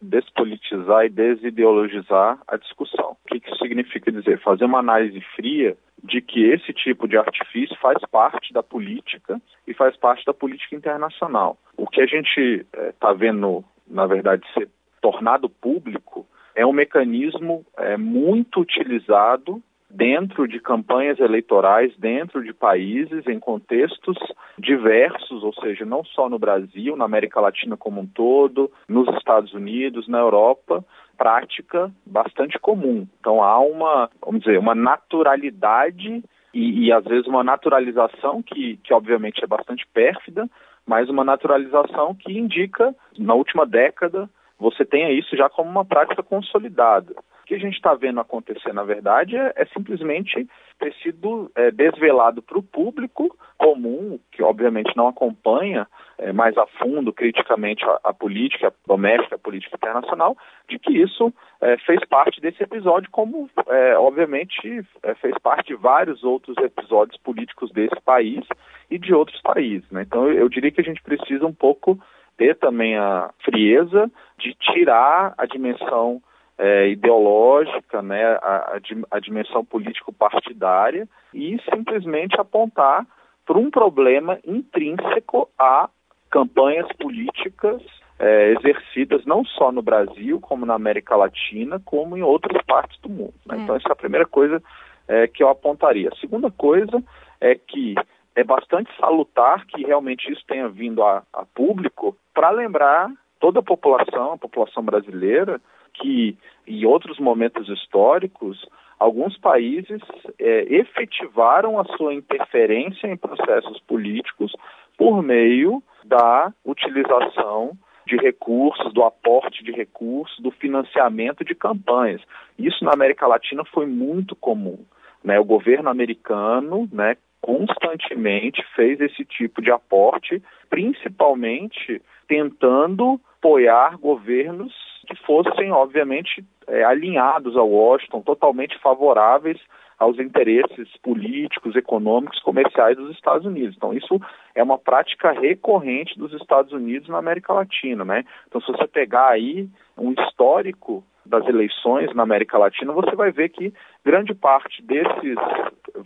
despolitizar 0.00 1.04
e 1.04 1.10
desideologizar 1.10 2.38
a 2.48 2.56
discussão. 2.56 3.10
O 3.10 3.28
que, 3.28 3.40
que 3.40 3.50
isso 3.50 3.58
significa 3.58 4.10
dizer? 4.10 4.40
Fazer 4.40 4.64
uma 4.64 4.78
análise 4.78 5.20
fria 5.36 5.76
de 6.02 6.20
que 6.20 6.44
esse 6.44 6.72
tipo 6.72 7.08
de 7.08 7.16
artifício 7.16 7.76
faz 7.80 7.98
parte 8.10 8.52
da 8.52 8.62
política 8.62 9.40
e 9.66 9.74
faz 9.74 9.96
parte 9.96 10.24
da 10.24 10.32
política 10.32 10.76
internacional. 10.76 11.58
O 11.76 11.86
que 11.86 12.00
a 12.00 12.06
gente 12.06 12.66
está 12.72 13.10
é, 13.10 13.14
vendo, 13.14 13.64
na 13.86 14.06
verdade, 14.06 14.42
ser 14.54 14.68
tornado 15.00 15.48
público 15.48 16.26
é 16.54 16.66
um 16.66 16.72
mecanismo 16.72 17.64
é, 17.76 17.96
muito 17.96 18.60
utilizado 18.60 19.62
dentro 19.90 20.46
de 20.46 20.60
campanhas 20.60 21.18
eleitorais, 21.18 21.96
dentro 21.96 22.42
de 22.44 22.52
países, 22.52 23.26
em 23.26 23.38
contextos 23.38 24.18
diversos, 24.58 25.42
ou 25.42 25.54
seja, 25.54 25.84
não 25.84 26.04
só 26.04 26.28
no 26.28 26.38
Brasil, 26.38 26.96
na 26.96 27.04
América 27.04 27.40
Latina 27.40 27.76
como 27.76 28.00
um 28.00 28.06
todo, 28.06 28.70
nos 28.86 29.08
Estados 29.16 29.54
Unidos, 29.54 30.06
na 30.06 30.18
Europa, 30.18 30.84
prática 31.18 31.92
bastante 32.06 32.58
comum. 32.58 33.06
Então 33.20 33.42
há 33.42 33.58
uma, 33.58 34.08
vamos 34.24 34.40
dizer, 34.40 34.58
uma 34.58 34.74
naturalidade 34.74 36.22
e, 36.54 36.86
e 36.86 36.92
às 36.92 37.04
vezes 37.04 37.26
uma 37.26 37.44
naturalização 37.44 38.40
que, 38.42 38.78
que 38.84 38.94
obviamente 38.94 39.42
é 39.44 39.46
bastante 39.46 39.86
pérfida, 39.92 40.48
mas 40.86 41.10
uma 41.10 41.24
naturalização 41.24 42.14
que 42.14 42.32
indica, 42.32 42.94
na 43.18 43.34
última 43.34 43.66
década, 43.66 44.30
você 44.58 44.84
tenha 44.84 45.10
isso 45.12 45.36
já 45.36 45.50
como 45.50 45.68
uma 45.68 45.84
prática 45.84 46.22
consolidada 46.22 47.14
que 47.48 47.54
a 47.54 47.58
gente 47.58 47.76
está 47.76 47.94
vendo 47.94 48.20
acontecer, 48.20 48.74
na 48.74 48.84
verdade, 48.84 49.34
é, 49.34 49.54
é 49.56 49.64
simplesmente 49.66 50.46
ter 50.78 50.92
sido 51.02 51.50
é, 51.56 51.70
desvelado 51.70 52.42
para 52.42 52.58
o 52.58 52.62
público 52.62 53.34
comum, 53.56 54.20
que 54.30 54.42
obviamente 54.42 54.94
não 54.94 55.08
acompanha 55.08 55.88
é, 56.18 56.30
mais 56.30 56.58
a 56.58 56.66
fundo, 56.66 57.10
criticamente, 57.10 57.82
a, 57.86 58.00
a, 58.04 58.12
política 58.12 58.70
doméstica, 58.86 59.36
a 59.36 59.38
política 59.38 59.76
internacional, 59.76 60.36
de 60.68 60.78
que 60.78 60.92
isso 60.92 61.32
é, 61.62 61.78
fez 61.78 62.04
parte 62.04 62.38
desse 62.38 62.62
episódio, 62.62 63.10
como, 63.10 63.48
é, 63.66 63.96
obviamente, 63.96 64.84
é, 65.02 65.14
fez 65.14 65.34
parte 65.38 65.68
de 65.68 65.74
vários 65.74 66.22
outros 66.22 66.54
episódios 66.58 67.18
políticos 67.22 67.72
desse 67.72 67.98
país 68.04 68.44
e 68.90 68.98
de 68.98 69.14
outros 69.14 69.40
países. 69.40 69.90
Né? 69.90 70.02
Então, 70.02 70.28
eu, 70.28 70.34
eu 70.34 70.48
diria 70.50 70.70
que 70.70 70.82
a 70.82 70.84
gente 70.84 71.02
precisa 71.02 71.46
um 71.46 71.54
pouco 71.54 71.98
ter 72.36 72.56
também 72.56 72.94
a 72.98 73.30
frieza 73.42 74.10
de 74.38 74.54
tirar 74.54 75.32
a 75.38 75.46
dimensão 75.46 76.20
é, 76.58 76.88
ideológica, 76.88 78.02
né, 78.02 78.24
a, 78.42 78.78
a, 79.12 79.20
dimensão 79.20 79.64
político-partidária 79.64 81.08
e 81.32 81.56
simplesmente 81.72 82.38
apontar 82.40 83.06
para 83.46 83.56
um 83.56 83.70
problema 83.70 84.38
intrínseco 84.44 85.48
a 85.56 85.88
campanhas 86.28 86.86
políticas 86.98 87.80
é, 88.18 88.52
exercidas 88.54 89.24
não 89.24 89.44
só 89.44 89.70
no 89.70 89.80
Brasil, 89.80 90.40
como 90.40 90.66
na 90.66 90.74
América 90.74 91.14
Latina, 91.16 91.80
como 91.84 92.16
em 92.16 92.22
outras 92.22 92.60
partes 92.64 93.00
do 93.00 93.08
mundo. 93.08 93.34
Né? 93.46 93.56
É. 93.56 93.60
Então, 93.60 93.76
essa 93.76 93.88
é 93.88 93.92
a 93.92 93.96
primeira 93.96 94.26
coisa 94.26 94.60
é, 95.06 95.28
que 95.28 95.42
eu 95.42 95.48
apontaria. 95.48 96.10
A 96.12 96.16
segunda 96.16 96.50
coisa 96.50 97.02
é 97.40 97.54
que 97.54 97.94
é 98.34 98.42
bastante 98.44 98.90
salutar 99.00 99.64
que 99.66 99.86
realmente 99.86 100.30
isso 100.30 100.42
tenha 100.46 100.68
vindo 100.68 101.02
a, 101.02 101.22
a 101.32 101.44
público 101.44 102.16
para 102.34 102.50
lembrar 102.50 103.10
toda 103.40 103.60
a 103.60 103.62
população, 103.62 104.32
a 104.32 104.38
população 104.38 104.82
brasileira, 104.82 105.60
que 106.00 106.36
em 106.66 106.84
outros 106.84 107.18
momentos 107.18 107.68
históricos 107.68 108.64
alguns 108.98 109.38
países 109.38 110.00
é, 110.38 110.66
efetivaram 110.74 111.78
a 111.78 111.84
sua 111.96 112.14
interferência 112.14 113.06
em 113.06 113.16
processos 113.16 113.80
políticos 113.80 114.52
por 114.96 115.22
meio 115.22 115.82
da 116.04 116.52
utilização 116.64 117.76
de 118.06 118.16
recursos, 118.16 118.92
do 118.92 119.04
aporte 119.04 119.62
de 119.62 119.70
recursos, 119.70 120.38
do 120.40 120.50
financiamento 120.50 121.44
de 121.44 121.54
campanhas. 121.54 122.22
Isso 122.58 122.82
na 122.84 122.92
América 122.92 123.26
Latina 123.26 123.64
foi 123.66 123.86
muito 123.86 124.34
comum. 124.34 124.78
Né? 125.22 125.38
O 125.38 125.44
governo 125.44 125.90
americano 125.90 126.88
né, 126.90 127.16
constantemente 127.40 128.64
fez 128.74 129.00
esse 129.00 129.24
tipo 129.24 129.60
de 129.60 129.70
aporte, 129.70 130.42
principalmente 130.70 132.00
tentando 132.26 133.20
apoiar 133.38 133.96
governos 133.98 134.72
que 135.08 135.16
fossem, 135.24 135.72
obviamente, 135.72 136.44
é, 136.66 136.84
alinhados 136.84 137.56
ao 137.56 137.68
Washington, 137.68 138.20
totalmente 138.20 138.78
favoráveis 138.78 139.58
aos 139.98 140.18
interesses 140.18 140.88
políticos, 141.02 141.74
econômicos, 141.74 142.38
comerciais 142.40 142.96
dos 142.96 143.10
Estados 143.10 143.46
Unidos. 143.46 143.74
Então, 143.76 143.92
isso 143.92 144.20
é 144.54 144.62
uma 144.62 144.78
prática 144.78 145.32
recorrente 145.32 146.16
dos 146.16 146.32
Estados 146.34 146.72
Unidos 146.72 147.08
na 147.08 147.18
América 147.18 147.52
Latina, 147.52 148.04
né? 148.04 148.24
Então, 148.46 148.60
se 148.60 148.70
você 148.70 148.86
pegar 148.86 149.28
aí 149.28 149.68
um 149.96 150.12
histórico 150.12 151.02
das 151.26 151.46
eleições 151.46 152.14
na 152.14 152.22
América 152.22 152.58
Latina, 152.58 152.92
você 152.92 153.16
vai 153.16 153.32
ver 153.32 153.48
que 153.48 153.72
grande 154.04 154.34
parte 154.34 154.82
desses, 154.82 155.36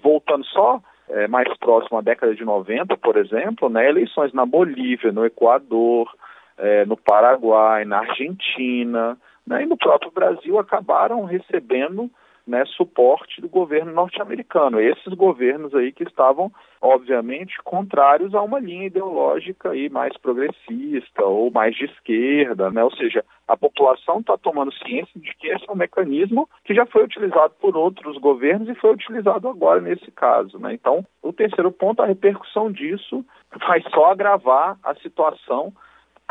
voltando 0.02 0.44
só 0.46 0.80
é, 1.10 1.28
mais 1.28 1.54
próximo 1.58 1.98
à 1.98 2.00
década 2.00 2.34
de 2.34 2.44
90, 2.44 2.96
por 2.96 3.16
exemplo, 3.16 3.68
né, 3.68 3.88
eleições 3.88 4.32
na 4.32 4.46
Bolívia, 4.46 5.12
no 5.12 5.26
Equador, 5.26 6.10
é, 6.58 6.84
no 6.84 6.96
Paraguai, 6.96 7.84
na 7.84 7.98
Argentina 7.98 9.18
né, 9.46 9.62
e 9.62 9.66
no 9.66 9.76
próprio 9.76 10.10
Brasil 10.10 10.58
acabaram 10.58 11.24
recebendo 11.24 12.10
né, 12.46 12.64
suporte 12.76 13.40
do 13.40 13.48
governo 13.48 13.92
norte-americano. 13.92 14.80
Esses 14.80 15.14
governos 15.14 15.74
aí 15.74 15.92
que 15.92 16.02
estavam, 16.02 16.50
obviamente, 16.80 17.56
contrários 17.62 18.34
a 18.34 18.42
uma 18.42 18.58
linha 18.58 18.86
ideológica 18.86 19.70
aí 19.70 19.88
mais 19.88 20.16
progressista 20.16 21.24
ou 21.24 21.50
mais 21.50 21.74
de 21.76 21.84
esquerda, 21.84 22.70
né? 22.70 22.82
Ou 22.82 22.90
seja, 22.96 23.24
a 23.46 23.56
população 23.56 24.20
está 24.20 24.36
tomando 24.36 24.72
ciência 24.72 25.20
de 25.20 25.32
que 25.36 25.48
esse 25.48 25.68
é 25.68 25.72
um 25.72 25.76
mecanismo 25.76 26.48
que 26.64 26.74
já 26.74 26.84
foi 26.86 27.04
utilizado 27.04 27.54
por 27.60 27.76
outros 27.76 28.18
governos 28.18 28.68
e 28.68 28.74
foi 28.74 28.92
utilizado 28.92 29.48
agora 29.48 29.80
nesse 29.80 30.10
caso, 30.10 30.58
né? 30.58 30.74
Então, 30.74 31.06
o 31.22 31.32
terceiro 31.32 31.70
ponto, 31.70 32.02
a 32.02 32.06
repercussão 32.06 32.72
disso 32.72 33.24
vai 33.68 33.82
só 33.82 34.10
agravar 34.10 34.76
a 34.82 34.94
situação 34.96 35.72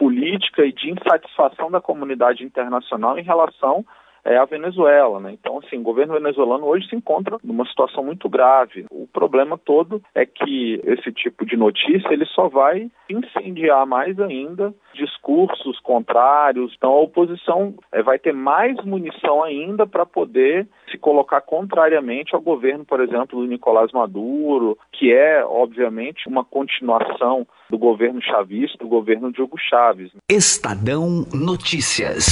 política 0.01 0.65
e 0.65 0.73
de 0.73 0.89
insatisfação 0.89 1.69
da 1.69 1.79
comunidade 1.79 2.43
internacional 2.43 3.19
em 3.19 3.23
relação 3.23 3.85
é, 4.23 4.37
à 4.37 4.45
Venezuela. 4.45 5.19
Né? 5.19 5.33
Então, 5.33 5.59
assim, 5.59 5.77
o 5.77 5.83
governo 5.83 6.13
venezuelano 6.13 6.65
hoje 6.65 6.87
se 6.87 6.95
encontra 6.95 7.37
numa 7.43 7.65
situação 7.65 8.03
muito 8.03 8.29
grave. 8.29 8.85
O 8.91 9.07
problema 9.07 9.57
todo 9.57 10.01
é 10.15 10.25
que 10.25 10.79
esse 10.83 11.11
tipo 11.11 11.45
de 11.45 11.57
notícia 11.57 12.11
ele 12.11 12.25
só 12.25 12.47
vai 12.47 12.89
incendiar 13.09 13.85
mais 13.85 14.19
ainda 14.19 14.73
discursos 14.93 15.79
contrários. 15.79 16.73
Então, 16.77 16.91
a 16.91 17.01
oposição 17.01 17.73
é, 17.91 18.01
vai 18.01 18.19
ter 18.19 18.33
mais 18.33 18.75
munição 18.83 19.43
ainda 19.43 19.85
para 19.87 20.05
poder 20.05 20.67
se 20.89 20.97
colocar 20.97 21.41
contrariamente 21.41 22.35
ao 22.35 22.41
governo, 22.41 22.85
por 22.85 22.99
exemplo, 22.99 23.41
do 23.41 23.47
Nicolás 23.47 23.91
Maduro, 23.91 24.77
que 24.91 25.11
é, 25.11 25.43
obviamente, 25.45 26.27
uma 26.27 26.43
continuação 26.43 27.47
do 27.69 27.77
governo 27.77 28.21
chavista, 28.21 28.77
do 28.79 28.87
governo 28.87 29.31
Diogo 29.31 29.57
Chaves. 29.57 30.11
Estadão 30.29 31.25
Notícias. 31.33 32.25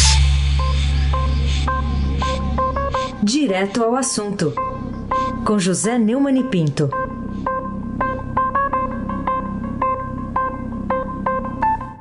Direto 3.32 3.84
ao 3.84 3.96
assunto, 3.96 4.56
com 5.46 5.60
José 5.60 6.00
Neumann 6.00 6.40
e 6.40 6.44
Pinto. 6.46 6.90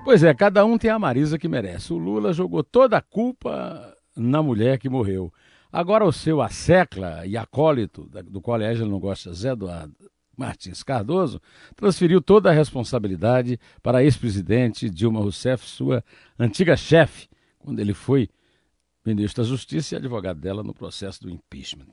Pois 0.07 0.23
é, 0.23 0.33
cada 0.33 0.65
um 0.65 0.79
tem 0.79 0.91
a 0.91 0.99
Marisa 0.99 1.39
que 1.39 1.47
merece. 1.47 1.93
O 1.93 1.99
Lula 1.99 2.33
jogou 2.33 2.65
toda 2.65 2.97
a 2.97 3.03
culpa 3.03 3.95
na 4.17 4.43
mulher 4.43 4.79
que 4.79 4.89
morreu. 4.89 5.31
Agora 5.71 6.03
o 6.07 6.13
seu 6.13 6.41
assecla 6.41 7.27
e 7.27 7.37
acólito, 7.37 8.09
do 8.25 8.41
colégio 8.41 8.85
ele 8.85 8.91
não 8.91 8.99
gosta, 8.99 9.31
Zé 9.35 9.51
Eduardo 9.51 9.95
Martins 10.35 10.83
Cardoso, 10.83 11.43
transferiu 11.77 12.23
toda 12.23 12.49
a 12.49 12.55
responsabilidade 12.55 13.61
para 13.83 13.99
a 13.99 14.03
ex-presidente 14.03 14.89
Dilma 14.89 15.21
Rousseff, 15.21 15.69
sua 15.69 16.03
antiga 16.39 16.75
chefe, 16.75 17.29
quando 17.59 17.81
ele 17.81 17.93
foi 17.93 18.31
ministro 19.09 19.43
da 19.43 19.49
Justiça 19.49 19.95
e 19.95 19.99
advogado 19.99 20.41
dela 20.41 20.63
no 20.63 20.75
processo 20.75 21.23
do 21.23 21.31
impeachment. 21.31 21.87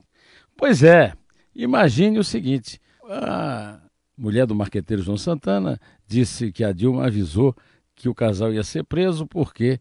Pois 0.56 0.82
é, 0.82 1.12
imagine 1.54 2.18
o 2.18 2.24
seguinte: 2.24 2.80
a 3.08 3.80
mulher 4.16 4.46
do 4.46 4.54
marqueteiro 4.54 5.02
João 5.02 5.16
Santana 5.16 5.80
disse 6.06 6.52
que 6.52 6.64
a 6.64 6.72
Dilma 6.72 7.06
avisou 7.06 7.54
que 7.94 8.08
o 8.08 8.14
casal 8.14 8.52
ia 8.52 8.62
ser 8.62 8.84
preso 8.84 9.26
porque 9.26 9.80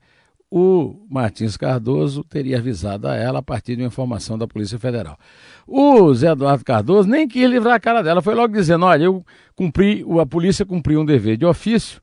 o 0.49 1.05
Martins 1.09 1.57
Cardoso 1.57 2.23
teria 2.23 2.59
avisado 2.59 3.07
a 3.07 3.15
ela 3.15 3.39
a 3.39 3.43
partir 3.43 3.75
de 3.75 3.81
uma 3.81 3.87
informação 3.87 4.37
da 4.37 4.47
Polícia 4.47 4.79
Federal. 4.79 5.17
O 5.67 6.13
Zé 6.13 6.31
Eduardo 6.31 6.63
Cardoso 6.63 7.09
nem 7.09 7.27
quis 7.27 7.49
livrar 7.49 7.75
a 7.75 7.79
cara 7.79 8.01
dela, 8.01 8.21
foi 8.21 8.35
logo 8.35 8.53
dizendo: 8.53 8.85
olha, 8.85 9.03
eu 9.03 9.25
cumpri, 9.55 10.05
a 10.21 10.25
polícia 10.25 10.65
cumpriu 10.65 11.01
um 11.01 11.05
dever 11.05 11.35
de 11.35 11.45
ofício 11.45 12.01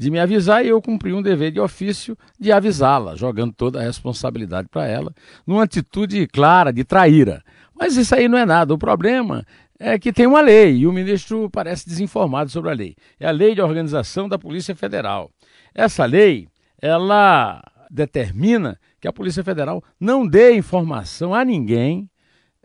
de 0.00 0.10
me 0.10 0.18
avisar 0.18 0.64
e 0.64 0.68
eu 0.68 0.80
cumpri 0.80 1.12
um 1.12 1.20
dever 1.20 1.50
de 1.50 1.60
ofício 1.60 2.16
de 2.38 2.50
avisá-la, 2.50 3.14
jogando 3.16 3.52
toda 3.52 3.80
a 3.80 3.82
responsabilidade 3.82 4.66
para 4.66 4.86
ela, 4.86 5.12
numa 5.46 5.64
atitude 5.64 6.26
clara 6.26 6.72
de 6.72 6.84
traíra. 6.84 7.44
Mas 7.78 7.98
isso 7.98 8.14
aí 8.14 8.26
não 8.26 8.38
é 8.38 8.46
nada. 8.46 8.72
O 8.72 8.78
problema 8.78 9.44
é 9.78 9.98
que 9.98 10.10
tem 10.10 10.26
uma 10.26 10.40
lei 10.40 10.78
e 10.78 10.86
o 10.86 10.92
ministro 10.92 11.50
parece 11.50 11.86
desinformado 11.86 12.48
sobre 12.48 12.70
a 12.70 12.74
lei. 12.74 12.96
É 13.18 13.28
a 13.28 13.30
Lei 13.30 13.54
de 13.54 13.60
Organização 13.60 14.26
da 14.26 14.38
Polícia 14.38 14.74
Federal. 14.74 15.30
Essa 15.74 16.06
lei, 16.06 16.48
ela 16.80 17.62
determina 17.90 18.80
que 19.02 19.06
a 19.06 19.12
Polícia 19.12 19.44
Federal 19.44 19.84
não 20.00 20.26
dê 20.26 20.54
informação 20.54 21.34
a 21.34 21.44
ninguém 21.44 22.08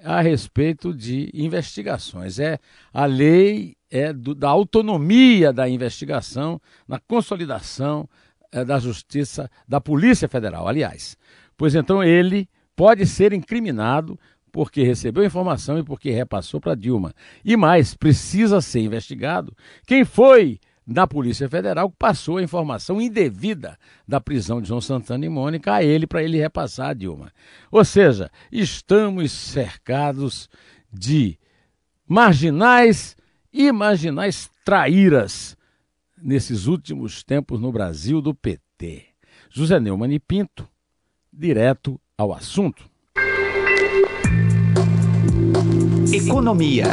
a 0.02 0.22
respeito 0.22 0.94
de 0.94 1.30
investigações. 1.34 2.40
É 2.40 2.60
a 2.94 3.06
lei 3.06 3.76
é 3.96 4.12
do, 4.12 4.36
da 4.36 4.50
autonomia 4.50 5.54
da 5.54 5.70
investigação, 5.70 6.60
na 6.88 7.00
consolidação 7.00 8.10
é, 8.52 8.66
da 8.66 8.78
justiça, 8.78 9.50
da 9.68 9.80
Polícia 9.80 10.28
Federal, 10.28 10.68
aliás. 10.68 11.18
Pois 11.56 11.76
então 11.76 12.04
ele 12.04 12.50
pode 12.76 13.06
ser 13.06 13.32
incriminado 13.32 14.20
porque 14.52 14.84
recebeu 14.84 15.24
informação 15.24 15.78
e 15.80 15.84
porque 15.84 16.12
repassou 16.12 16.60
para 16.60 16.76
Dilma. 16.76 17.14
E 17.44 17.56
mais, 17.56 17.94
precisa 17.94 18.62
ser 18.62 18.82
investigado 18.82 19.56
quem 19.86 20.04
foi 20.04 20.60
da 20.88 21.08
Polícia 21.08 21.50
Federal 21.50 21.90
que 21.90 21.98
passou 21.98 22.38
a 22.38 22.44
informação 22.44 23.02
indevida 23.02 23.78
da 24.08 24.22
prisão 24.22 24.62
de 24.62 24.68
João 24.68 24.82
Santana 24.82 25.26
e 25.26 25.30
Mônica 25.30 25.74
a 25.74 25.84
ele 25.84 26.06
para 26.06 26.24
ele 26.24 26.38
repassar 26.38 26.90
a 26.90 26.94
Dilma. 26.94 27.32
Ou 27.72 27.84
seja, 27.84 28.30
estamos 28.52 29.32
cercados 29.32 30.50
de 30.92 31.40
marginais 32.08 33.16
Imaginais 33.58 34.52
traíras 34.66 35.56
nesses 36.22 36.68
últimos 36.68 37.24
tempos 37.24 37.58
no 37.58 37.72
Brasil 37.72 38.22
do 38.22 38.36
PT. 38.36 39.06
José 39.50 39.80
Neumann 39.80 40.14
e 40.14 40.20
Pinto, 40.20 40.68
direto 41.32 41.98
ao 42.18 42.34
assunto. 42.34 42.90
Economia. 46.14 46.88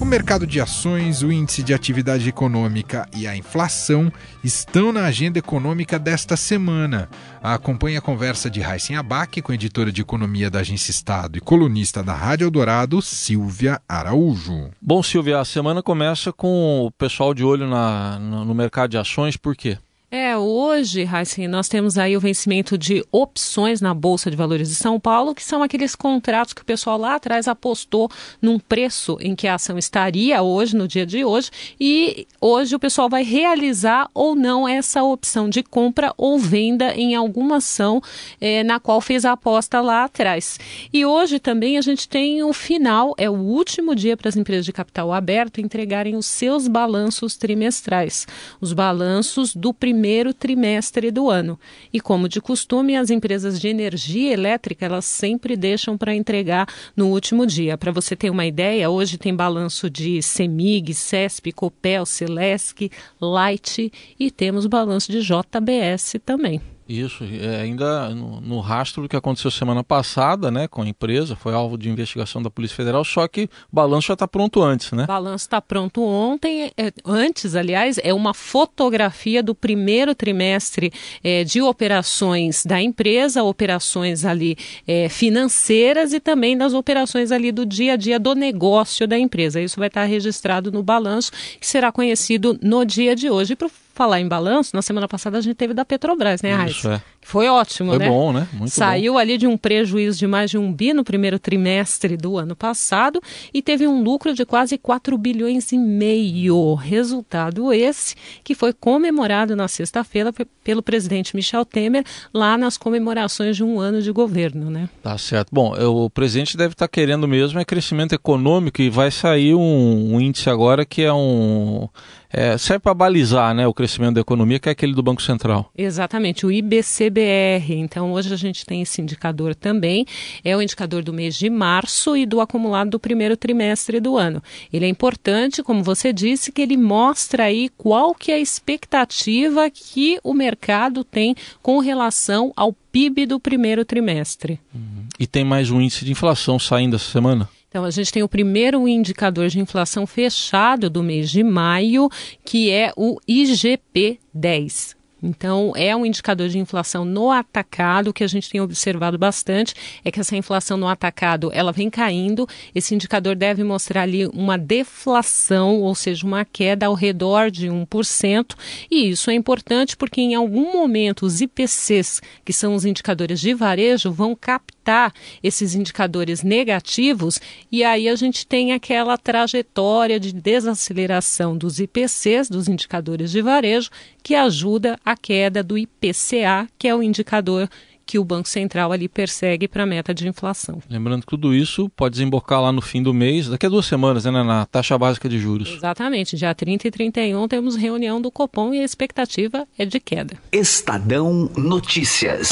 O 0.00 0.04
mercado 0.04 0.46
de 0.46 0.60
ações, 0.60 1.24
o 1.24 1.32
índice 1.32 1.60
de 1.60 1.74
atividade 1.74 2.28
econômica 2.28 3.08
e 3.16 3.26
a 3.26 3.36
inflação 3.36 4.12
estão 4.44 4.92
na 4.92 5.06
agenda 5.06 5.40
econômica 5.40 5.98
desta 5.98 6.36
semana. 6.36 7.08
Acompanhe 7.42 7.96
a 7.96 8.00
conversa 8.00 8.48
de 8.48 8.60
Raíssen 8.60 8.96
Abac 8.96 9.42
com 9.42 9.50
a 9.50 9.54
editora 9.56 9.90
de 9.90 10.00
economia 10.00 10.48
da 10.48 10.60
Agência 10.60 10.92
Estado 10.92 11.36
e 11.36 11.40
colunista 11.40 12.00
da 12.00 12.14
Rádio 12.14 12.46
Eldorado, 12.46 13.02
Silvia 13.02 13.80
Araújo. 13.88 14.70
Bom, 14.80 15.02
Silvia, 15.02 15.40
a 15.40 15.44
semana 15.44 15.82
começa 15.82 16.32
com 16.32 16.86
o 16.86 16.92
pessoal 16.92 17.34
de 17.34 17.42
olho 17.42 17.68
na, 17.68 18.20
no 18.20 18.54
mercado 18.54 18.90
de 18.90 18.98
ações, 18.98 19.36
por 19.36 19.56
quê? 19.56 19.78
É, 20.10 20.34
hoje, 20.38 21.02
Heisen, 21.02 21.46
nós 21.48 21.68
temos 21.68 21.98
aí 21.98 22.16
o 22.16 22.20
vencimento 22.20 22.78
de 22.78 23.04
opções 23.12 23.82
na 23.82 23.92
Bolsa 23.92 24.30
de 24.30 24.38
Valores 24.38 24.70
de 24.70 24.74
São 24.74 24.98
Paulo, 24.98 25.34
que 25.34 25.44
são 25.44 25.62
aqueles 25.62 25.94
contratos 25.94 26.54
que 26.54 26.62
o 26.62 26.64
pessoal 26.64 26.96
lá 26.96 27.16
atrás 27.16 27.46
apostou 27.46 28.10
num 28.40 28.58
preço 28.58 29.18
em 29.20 29.36
que 29.36 29.46
a 29.46 29.56
ação 29.56 29.76
estaria 29.76 30.40
hoje, 30.40 30.74
no 30.74 30.88
dia 30.88 31.04
de 31.04 31.26
hoje, 31.26 31.50
e 31.78 32.26
hoje 32.40 32.74
o 32.74 32.78
pessoal 32.78 33.10
vai 33.10 33.22
realizar 33.22 34.08
ou 34.14 34.34
não 34.34 34.66
essa 34.66 35.02
opção 35.02 35.46
de 35.46 35.62
compra 35.62 36.14
ou 36.16 36.38
venda 36.38 36.94
em 36.94 37.14
alguma 37.14 37.56
ação 37.56 38.00
é, 38.40 38.64
na 38.64 38.80
qual 38.80 39.02
fez 39.02 39.26
a 39.26 39.32
aposta 39.32 39.78
lá 39.82 40.04
atrás. 40.04 40.58
E 40.90 41.04
hoje 41.04 41.38
também 41.38 41.76
a 41.76 41.82
gente 41.82 42.08
tem 42.08 42.42
o 42.42 42.54
final, 42.54 43.14
é 43.18 43.28
o 43.28 43.34
último 43.34 43.94
dia 43.94 44.16
para 44.16 44.30
as 44.30 44.38
empresas 44.38 44.64
de 44.64 44.72
capital 44.72 45.12
aberto 45.12 45.60
entregarem 45.60 46.16
os 46.16 46.24
seus 46.24 46.66
balanços 46.66 47.36
trimestrais, 47.36 48.26
os 48.58 48.72
balanços 48.72 49.54
do 49.54 49.74
primeiro 49.74 49.97
primeiro 49.98 50.32
trimestre 50.32 51.10
do 51.10 51.28
ano. 51.28 51.58
E 51.92 52.00
como 52.00 52.28
de 52.28 52.40
costume, 52.40 52.96
as 52.96 53.10
empresas 53.10 53.60
de 53.60 53.66
energia 53.66 54.32
elétrica, 54.32 54.86
elas 54.86 55.04
sempre 55.04 55.56
deixam 55.56 55.98
para 55.98 56.14
entregar 56.14 56.68
no 56.94 57.08
último 57.08 57.44
dia. 57.44 57.76
Para 57.76 57.90
você 57.90 58.14
ter 58.14 58.30
uma 58.30 58.46
ideia, 58.46 58.88
hoje 58.88 59.18
tem 59.18 59.34
balanço 59.34 59.90
de 59.90 60.22
CEMIG, 60.22 60.94
CESP, 60.94 61.50
Copel, 61.50 62.06
Celesc, 62.06 62.88
Light 63.20 63.92
e 64.20 64.30
temos 64.30 64.66
balanço 64.66 65.10
de 65.10 65.20
JBS 65.20 66.14
também. 66.24 66.77
Isso, 66.88 67.22
é, 67.22 67.60
ainda 67.60 68.08
no, 68.10 68.40
no, 68.40 68.60
rastro 68.60 69.02
do 69.02 69.08
que 69.10 69.16
aconteceu 69.16 69.50
semana 69.50 69.84
passada, 69.84 70.50
né, 70.50 70.66
com 70.66 70.80
a 70.80 70.88
empresa, 70.88 71.36
foi 71.36 71.52
alvo 71.52 71.76
de 71.76 71.90
investigação 71.90 72.42
da 72.42 72.48
Polícia 72.48 72.74
Federal, 72.74 73.04
só 73.04 73.28
que 73.28 73.44
o 73.44 73.48
balanço 73.70 74.06
já 74.08 74.14
está 74.14 74.26
pronto 74.26 74.62
antes, 74.62 74.90
né? 74.92 75.04
O 75.04 75.06
balanço 75.06 75.44
está 75.44 75.60
pronto 75.60 76.02
ontem, 76.02 76.72
é, 76.78 76.90
antes, 77.04 77.54
aliás, 77.54 77.98
é 78.02 78.14
uma 78.14 78.32
fotografia 78.32 79.42
do 79.42 79.54
primeiro 79.54 80.14
trimestre 80.14 80.90
é, 81.22 81.44
de 81.44 81.60
operações 81.60 82.64
da 82.64 82.80
empresa, 82.80 83.42
operações 83.42 84.24
ali 84.24 84.56
é, 84.86 85.10
financeiras 85.10 86.14
e 86.14 86.20
também 86.20 86.56
das 86.56 86.72
operações 86.72 87.30
ali 87.30 87.52
do 87.52 87.66
dia 87.66 87.92
a 87.92 87.96
dia 87.96 88.18
do 88.18 88.34
negócio 88.34 89.06
da 89.06 89.18
empresa. 89.18 89.60
Isso 89.60 89.78
vai 89.78 89.88
estar 89.88 90.04
registrado 90.04 90.72
no 90.72 90.82
balanço, 90.82 91.32
que 91.60 91.66
será 91.66 91.92
conhecido 91.92 92.58
no 92.62 92.82
dia 92.84 93.14
de 93.14 93.28
hoje. 93.28 93.54
Para 93.54 93.68
falar 93.98 94.20
em 94.20 94.28
balanço, 94.28 94.76
na 94.76 94.80
semana 94.80 95.08
passada 95.08 95.38
a 95.38 95.40
gente 95.40 95.56
teve 95.56 95.74
da 95.74 95.84
Petrobras, 95.84 96.40
né, 96.40 96.54
Raiz? 96.54 96.76
Isso, 96.76 96.88
é. 96.88 97.02
Foi 97.20 97.48
ótimo, 97.48 97.90
Foi 97.90 97.98
né? 97.98 98.08
bom, 98.08 98.32
né? 98.32 98.46
Muito 98.52 98.70
Saiu 98.70 99.14
bom. 99.14 99.18
ali 99.18 99.36
de 99.36 99.44
um 99.48 99.56
prejuízo 99.56 100.20
de 100.20 100.26
mais 100.28 100.52
de 100.52 100.56
um 100.56 100.72
bi 100.72 100.92
no 100.92 101.02
primeiro 101.02 101.36
trimestre 101.36 102.16
do 102.16 102.38
ano 102.38 102.54
passado 102.54 103.20
e 103.52 103.60
teve 103.60 103.88
um 103.88 104.00
lucro 104.00 104.32
de 104.32 104.46
quase 104.46 104.78
4 104.78 105.18
bilhões 105.18 105.72
e 105.72 105.76
meio. 105.76 106.74
Resultado 106.74 107.72
esse 107.72 108.14
que 108.44 108.54
foi 108.54 108.72
comemorado 108.72 109.56
na 109.56 109.66
sexta-feira 109.66 110.32
pelo 110.62 110.80
presidente 110.80 111.34
Michel 111.34 111.64
Temer 111.64 112.04
lá 112.32 112.56
nas 112.56 112.78
comemorações 112.78 113.56
de 113.56 113.64
um 113.64 113.80
ano 113.80 114.00
de 114.00 114.12
governo, 114.12 114.70
né? 114.70 114.88
Tá 115.02 115.18
certo. 115.18 115.48
Bom, 115.50 115.74
o 115.74 116.08
presidente 116.08 116.56
deve 116.56 116.74
estar 116.74 116.86
querendo 116.86 117.26
mesmo 117.26 117.58
é 117.58 117.64
crescimento 117.64 118.14
econômico 118.14 118.80
e 118.80 118.88
vai 118.88 119.10
sair 119.10 119.54
um, 119.54 120.14
um 120.14 120.20
índice 120.20 120.48
agora 120.48 120.86
que 120.86 121.02
é 121.02 121.12
um 121.12 121.88
é, 122.30 122.58
serve 122.58 122.80
para 122.80 122.94
balizar 122.94 123.54
né, 123.54 123.66
o 123.66 123.72
crescimento 123.72 124.14
da 124.14 124.20
economia, 124.20 124.58
que 124.58 124.68
é 124.68 124.72
aquele 124.72 124.94
do 124.94 125.02
Banco 125.02 125.22
Central. 125.22 125.70
Exatamente, 125.76 126.44
o 126.44 126.52
IBCBR. 126.52 127.74
Então, 127.74 128.12
hoje 128.12 128.32
a 128.32 128.36
gente 128.36 128.66
tem 128.66 128.82
esse 128.82 129.00
indicador 129.00 129.54
também. 129.54 130.04
É 130.44 130.56
o 130.56 130.62
indicador 130.62 131.02
do 131.02 131.12
mês 131.12 131.36
de 131.36 131.48
março 131.48 132.16
e 132.16 132.26
do 132.26 132.40
acumulado 132.40 132.90
do 132.90 133.00
primeiro 133.00 133.36
trimestre 133.36 134.00
do 134.00 134.16
ano. 134.16 134.42
Ele 134.72 134.84
é 134.84 134.88
importante, 134.88 135.62
como 135.62 135.82
você 135.82 136.12
disse, 136.12 136.52
que 136.52 136.62
ele 136.62 136.76
mostra 136.76 137.44
aí 137.44 137.70
qual 137.76 138.14
que 138.14 138.30
é 138.30 138.34
a 138.34 138.40
expectativa 138.40 139.70
que 139.70 140.18
o 140.22 140.34
mercado 140.34 141.04
tem 141.04 141.34
com 141.62 141.78
relação 141.78 142.52
ao 142.56 142.72
PIB 142.72 143.26
do 143.26 143.40
primeiro 143.40 143.84
trimestre. 143.84 144.60
Uhum. 144.74 145.06
E 145.18 145.26
tem 145.26 145.44
mais 145.44 145.70
um 145.70 145.80
índice 145.80 146.04
de 146.04 146.12
inflação 146.12 146.58
saindo 146.58 146.96
essa 146.96 147.10
semana? 147.10 147.48
Então, 147.68 147.84
a 147.84 147.90
gente 147.90 148.12
tem 148.12 148.22
o 148.22 148.28
primeiro 148.28 148.88
indicador 148.88 149.48
de 149.48 149.60
inflação 149.60 150.06
fechado 150.06 150.88
do 150.88 151.02
mês 151.02 151.30
de 151.30 151.42
maio, 151.42 152.08
que 152.44 152.70
é 152.70 152.92
o 152.96 153.18
IGP 153.28 154.18
10. 154.32 154.97
Então, 155.22 155.72
é 155.76 155.94
um 155.94 156.06
indicador 156.06 156.48
de 156.48 156.58
inflação 156.58 157.04
no 157.04 157.30
atacado 157.30 158.12
que 158.12 158.22
a 158.22 158.26
gente 158.26 158.48
tem 158.48 158.60
observado 158.60 159.18
bastante, 159.18 159.74
é 160.04 160.10
que 160.10 160.20
essa 160.20 160.36
inflação 160.36 160.76
no 160.76 160.86
atacado, 160.86 161.50
ela 161.52 161.72
vem 161.72 161.90
caindo, 161.90 162.48
esse 162.74 162.94
indicador 162.94 163.34
deve 163.34 163.64
mostrar 163.64 164.02
ali 164.02 164.26
uma 164.26 164.56
deflação, 164.56 165.80
ou 165.80 165.94
seja, 165.94 166.26
uma 166.26 166.44
queda 166.44 166.86
ao 166.86 166.94
redor 166.94 167.50
de 167.50 167.68
1%, 167.68 168.54
e 168.90 169.10
isso 169.10 169.30
é 169.30 169.34
importante 169.34 169.96
porque 169.96 170.20
em 170.20 170.34
algum 170.34 170.72
momento 170.72 171.26
os 171.26 171.40
IPCs, 171.40 172.20
que 172.44 172.52
são 172.52 172.74
os 172.74 172.84
indicadores 172.84 173.40
de 173.40 173.54
varejo, 173.54 174.12
vão 174.12 174.36
captar 174.36 175.12
esses 175.42 175.74
indicadores 175.74 176.42
negativos, 176.42 177.40
e 177.70 177.82
aí 177.82 178.08
a 178.08 178.14
gente 178.14 178.46
tem 178.46 178.72
aquela 178.72 179.18
trajetória 179.18 180.18
de 180.18 180.32
desaceleração 180.32 181.56
dos 181.56 181.80
IPCs, 181.80 182.48
dos 182.48 182.68
indicadores 182.68 183.30
de 183.30 183.42
varejo, 183.42 183.90
que 184.28 184.34
ajuda 184.34 185.00
a 185.02 185.16
queda 185.16 185.62
do 185.62 185.78
IPCA, 185.78 186.68
que 186.78 186.86
é 186.86 186.94
o 186.94 187.02
indicador 187.02 187.66
que 188.04 188.18
o 188.18 188.24
Banco 188.24 188.46
Central 188.46 188.92
ali 188.92 189.08
persegue 189.08 189.66
para 189.66 189.84
a 189.84 189.86
meta 189.86 190.12
de 190.12 190.28
inflação. 190.28 190.82
Lembrando 190.86 191.22
que 191.22 191.28
tudo 191.28 191.54
isso 191.54 191.88
pode 191.96 192.12
desembocar 192.12 192.60
lá 192.60 192.70
no 192.70 192.82
fim 192.82 193.02
do 193.02 193.14
mês, 193.14 193.48
daqui 193.48 193.64
a 193.64 193.70
duas 193.70 193.86
semanas, 193.86 194.26
né, 194.26 194.30
na 194.30 194.66
taxa 194.66 194.98
básica 194.98 195.30
de 195.30 195.38
juros. 195.38 195.70
Exatamente, 195.70 196.36
dia 196.36 196.54
30 196.54 196.88
e 196.88 196.90
31 196.90 197.48
temos 197.48 197.74
reunião 197.74 198.20
do 198.20 198.30
Copom 198.30 198.74
e 198.74 198.82
a 198.82 198.84
expectativa 198.84 199.66
é 199.78 199.86
de 199.86 199.98
queda. 199.98 200.36
Estadão 200.52 201.50
Notícias. 201.56 202.50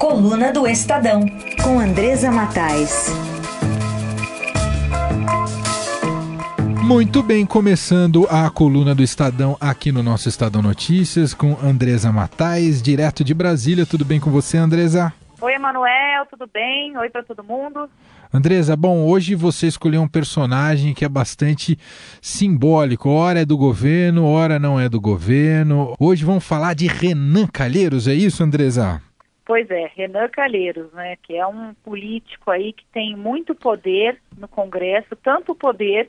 Coluna 0.00 0.52
do 0.52 0.66
Estadão, 0.66 1.24
com 1.62 1.78
Andresa 1.78 2.32
Matais. 2.32 3.06
Muito 6.84 7.22
bem, 7.22 7.46
começando 7.46 8.26
a 8.28 8.50
coluna 8.50 8.92
do 8.92 9.04
Estadão 9.04 9.56
aqui 9.60 9.92
no 9.92 10.02
nosso 10.02 10.28
Estadão 10.28 10.60
Notícias 10.60 11.32
com 11.32 11.56
Andresa 11.62 12.10
Matais, 12.10 12.82
direto 12.82 13.22
de 13.22 13.32
Brasília. 13.32 13.86
Tudo 13.86 14.04
bem 14.04 14.18
com 14.18 14.30
você, 14.30 14.58
Andresa? 14.58 15.12
Oi, 15.40 15.54
Emanuel, 15.54 16.26
tudo 16.28 16.46
bem? 16.52 16.96
Oi 16.98 17.08
para 17.08 17.22
todo 17.22 17.44
mundo. 17.44 17.88
Andresa, 18.34 18.76
bom, 18.76 19.06
hoje 19.06 19.34
você 19.36 19.68
escolheu 19.68 20.02
um 20.02 20.08
personagem 20.08 20.92
que 20.92 21.04
é 21.04 21.08
bastante 21.08 21.78
simbólico. 22.20 23.08
Ora 23.08 23.40
é 23.40 23.44
do 23.44 23.56
governo, 23.56 24.26
ora 24.26 24.58
não 24.58 24.78
é 24.78 24.88
do 24.88 25.00
governo. 25.00 25.94
Hoje 26.00 26.24
vamos 26.24 26.46
falar 26.46 26.74
de 26.74 26.88
Renan 26.88 27.46
Calheiros, 27.46 28.08
é 28.08 28.14
isso, 28.14 28.42
Andresa? 28.42 29.00
Pois 29.44 29.70
é, 29.70 29.90
Renan 29.94 30.28
Calheiros, 30.28 30.92
né, 30.92 31.16
que 31.22 31.36
é 31.36 31.46
um 31.46 31.74
político 31.84 32.50
aí 32.50 32.72
que 32.72 32.84
tem 32.92 33.16
muito 33.16 33.54
poder 33.54 34.18
no 34.36 34.48
Congresso, 34.48 35.16
tanto 35.16 35.54
poder 35.54 36.08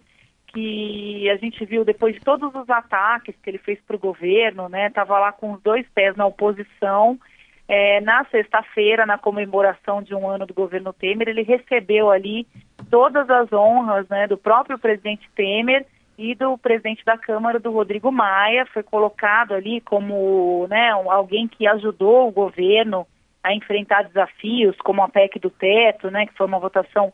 que 0.53 1.29
a 1.29 1.37
gente 1.37 1.65
viu 1.65 1.83
depois 1.83 2.13
de 2.13 2.21
todos 2.21 2.53
os 2.53 2.69
ataques 2.69 3.35
que 3.41 3.49
ele 3.49 3.57
fez 3.57 3.79
para 3.81 3.95
o 3.95 3.99
governo, 3.99 4.69
né? 4.69 4.87
Estava 4.87 5.19
lá 5.19 5.31
com 5.31 5.53
os 5.53 5.61
dois 5.61 5.85
pés 5.93 6.15
na 6.15 6.25
oposição. 6.25 7.19
É, 7.67 8.01
na 8.01 8.25
sexta-feira, 8.25 9.05
na 9.05 9.17
comemoração 9.17 10.03
de 10.03 10.13
um 10.13 10.29
ano 10.29 10.45
do 10.45 10.53
governo 10.53 10.93
Temer, 10.93 11.29
ele 11.29 11.43
recebeu 11.43 12.11
ali 12.11 12.45
todas 12.91 13.29
as 13.29 13.51
honras 13.53 14.07
né, 14.09 14.27
do 14.27 14.37
próprio 14.37 14.77
presidente 14.77 15.27
Temer 15.33 15.85
e 16.17 16.35
do 16.35 16.57
presidente 16.57 17.03
da 17.05 17.17
Câmara, 17.17 17.59
do 17.59 17.71
Rodrigo 17.71 18.11
Maia. 18.11 18.65
Foi 18.67 18.83
colocado 18.83 19.53
ali 19.53 19.81
como 19.81 20.67
né, 20.69 20.89
alguém 20.91 21.47
que 21.47 21.65
ajudou 21.65 22.27
o 22.27 22.31
governo 22.31 23.07
a 23.41 23.53
enfrentar 23.53 24.03
desafios, 24.03 24.75
como 24.77 25.01
a 25.01 25.09
PEC 25.09 25.39
do 25.39 25.49
teto, 25.49 26.11
né, 26.11 26.25
que 26.25 26.33
foi 26.33 26.45
uma 26.45 26.59
votação 26.59 27.11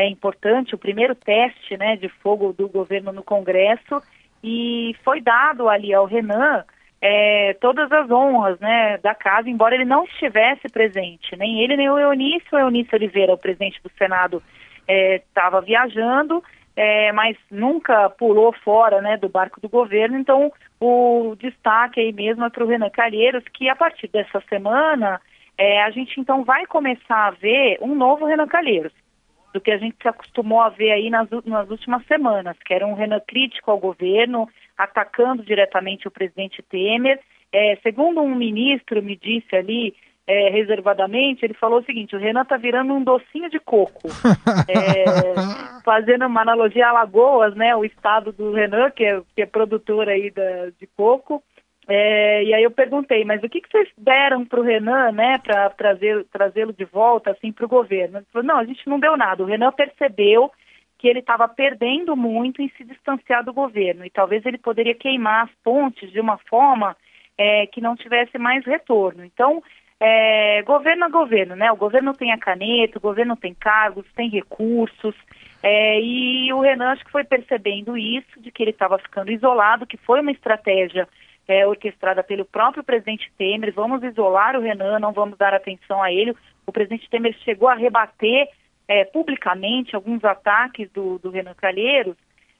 é 0.00 0.08
importante, 0.08 0.74
o 0.74 0.78
primeiro 0.78 1.14
teste 1.14 1.76
né, 1.76 1.96
de 1.96 2.08
fogo 2.08 2.52
do 2.52 2.68
governo 2.68 3.12
no 3.12 3.22
Congresso, 3.22 4.02
e 4.42 4.94
foi 5.04 5.20
dado 5.20 5.68
ali 5.68 5.92
ao 5.92 6.06
Renan 6.06 6.64
é, 7.00 7.54
todas 7.60 7.90
as 7.90 8.10
honras 8.10 8.58
né, 8.60 8.98
da 8.98 9.14
casa, 9.14 9.48
embora 9.48 9.74
ele 9.74 9.84
não 9.84 10.04
estivesse 10.04 10.68
presente, 10.68 11.34
nem 11.36 11.62
ele 11.62 11.76
nem 11.76 11.88
o 11.88 11.98
Eunício, 11.98 12.48
o 12.52 12.58
Eunício 12.58 12.94
Oliveira, 12.94 13.32
o 13.32 13.38
presidente 13.38 13.80
do 13.82 13.90
Senado, 13.96 14.42
estava 14.86 15.58
é, 15.58 15.62
viajando, 15.62 16.42
é, 16.76 17.12
mas 17.12 17.36
nunca 17.50 18.10
pulou 18.10 18.52
fora 18.52 19.00
né, 19.00 19.16
do 19.16 19.28
barco 19.28 19.60
do 19.60 19.68
governo, 19.68 20.18
então 20.18 20.52
o 20.80 21.34
destaque 21.38 22.00
aí 22.00 22.12
mesmo 22.12 22.44
é 22.44 22.50
para 22.50 22.64
o 22.64 22.66
Renan 22.66 22.90
Calheiros, 22.90 23.44
que 23.52 23.68
a 23.68 23.76
partir 23.76 24.08
dessa 24.08 24.40
semana 24.48 25.20
é, 25.56 25.82
a 25.82 25.90
gente 25.90 26.20
então 26.20 26.44
vai 26.44 26.66
começar 26.66 27.28
a 27.28 27.30
ver 27.30 27.78
um 27.80 27.94
novo 27.94 28.26
Renan 28.26 28.46
Calheiros, 28.46 28.92
do 29.52 29.60
que 29.60 29.70
a 29.70 29.78
gente 29.78 29.96
se 30.00 30.08
acostumou 30.08 30.60
a 30.60 30.68
ver 30.68 30.92
aí 30.92 31.10
nas, 31.10 31.28
nas 31.44 31.68
últimas 31.70 32.04
semanas, 32.06 32.56
que 32.64 32.72
era 32.72 32.86
um 32.86 32.94
Renan 32.94 33.20
crítico 33.26 33.70
ao 33.70 33.78
governo, 33.78 34.48
atacando 34.76 35.42
diretamente 35.42 36.06
o 36.06 36.10
presidente 36.10 36.62
Temer. 36.62 37.20
É, 37.52 37.76
segundo 37.82 38.20
um 38.20 38.34
ministro 38.34 39.02
me 39.02 39.16
disse 39.16 39.56
ali, 39.56 39.94
é, 40.26 40.48
reservadamente, 40.50 41.44
ele 41.44 41.54
falou 41.54 41.80
o 41.80 41.84
seguinte: 41.84 42.14
o 42.14 42.18
Renan 42.18 42.44
tá 42.44 42.56
virando 42.56 42.94
um 42.94 43.02
docinho 43.02 43.50
de 43.50 43.58
coco. 43.58 44.08
é, 44.68 45.34
fazendo 45.84 46.26
uma 46.26 46.42
analogia 46.42 46.86
a 46.86 46.90
Alagoas, 46.90 47.54
né? 47.56 47.74
O 47.74 47.84
estado 47.84 48.30
do 48.30 48.52
Renan, 48.52 48.90
que 48.90 49.04
é, 49.04 49.20
que 49.34 49.42
é 49.42 49.46
produtor 49.46 50.08
aí 50.08 50.30
da, 50.30 50.70
de 50.78 50.86
coco. 50.96 51.42
É, 51.88 52.44
e 52.44 52.54
aí 52.54 52.62
eu 52.62 52.70
perguntei, 52.70 53.24
mas 53.24 53.42
o 53.42 53.48
que, 53.48 53.60
que 53.60 53.70
vocês 53.70 53.88
deram 53.96 54.44
para 54.44 54.60
o 54.60 54.62
Renan, 54.62 55.10
né, 55.12 55.38
para 55.38 55.70
trazer, 55.70 56.24
trazê-lo 56.26 56.72
de 56.72 56.84
volta, 56.84 57.30
assim, 57.30 57.50
para 57.52 57.64
o 57.64 57.68
governo? 57.68 58.18
Ele 58.18 58.26
falou, 58.32 58.46
não, 58.46 58.58
a 58.58 58.64
gente 58.64 58.86
não 58.88 59.00
deu 59.00 59.16
nada. 59.16 59.42
O 59.42 59.46
Renan 59.46 59.72
percebeu 59.72 60.52
que 60.98 61.08
ele 61.08 61.20
estava 61.20 61.48
perdendo 61.48 62.14
muito 62.14 62.60
em 62.60 62.68
se 62.76 62.84
distanciar 62.84 63.42
do 63.42 63.54
governo 63.54 64.04
e 64.04 64.10
talvez 64.10 64.44
ele 64.44 64.58
poderia 64.58 64.94
queimar 64.94 65.44
as 65.44 65.50
pontes 65.64 66.12
de 66.12 66.20
uma 66.20 66.36
forma 66.48 66.94
é, 67.38 67.66
que 67.66 67.80
não 67.80 67.96
tivesse 67.96 68.36
mais 68.36 68.64
retorno. 68.66 69.24
Então, 69.24 69.62
é, 69.98 70.62
governo 70.62 71.06
a 71.06 71.08
governo, 71.08 71.56
né? 71.56 71.72
O 71.72 71.76
governo 71.76 72.14
tem 72.14 72.32
a 72.32 72.38
caneta, 72.38 72.98
o 72.98 73.00
governo 73.00 73.34
tem 73.34 73.54
cargos, 73.54 74.04
tem 74.14 74.28
recursos, 74.28 75.14
é, 75.62 76.00
e 76.00 76.52
o 76.52 76.60
Renan 76.60 76.90
acho 76.90 77.04
que 77.04 77.10
foi 77.10 77.24
percebendo 77.24 77.96
isso, 77.96 78.40
de 78.40 78.50
que 78.50 78.62
ele 78.62 78.70
estava 78.70 78.98
ficando 78.98 79.30
isolado, 79.30 79.86
que 79.86 79.96
foi 79.98 80.20
uma 80.20 80.32
estratégia 80.32 81.06
é, 81.50 81.66
orquestrada 81.66 82.22
pelo 82.22 82.44
próprio 82.44 82.84
presidente 82.84 83.30
Temer, 83.36 83.72
vamos 83.74 84.02
isolar 84.02 84.56
o 84.56 84.60
Renan, 84.60 85.00
não 85.00 85.12
vamos 85.12 85.36
dar 85.36 85.52
atenção 85.52 86.02
a 86.02 86.12
ele. 86.12 86.34
O 86.66 86.72
presidente 86.72 87.10
Temer 87.10 87.34
chegou 87.44 87.68
a 87.68 87.74
rebater 87.74 88.48
é, 88.86 89.04
publicamente 89.04 89.96
alguns 89.96 90.24
ataques 90.24 90.88
do, 90.92 91.18
do 91.18 91.30
Renan 91.30 91.54
Calheiros, 91.54 92.16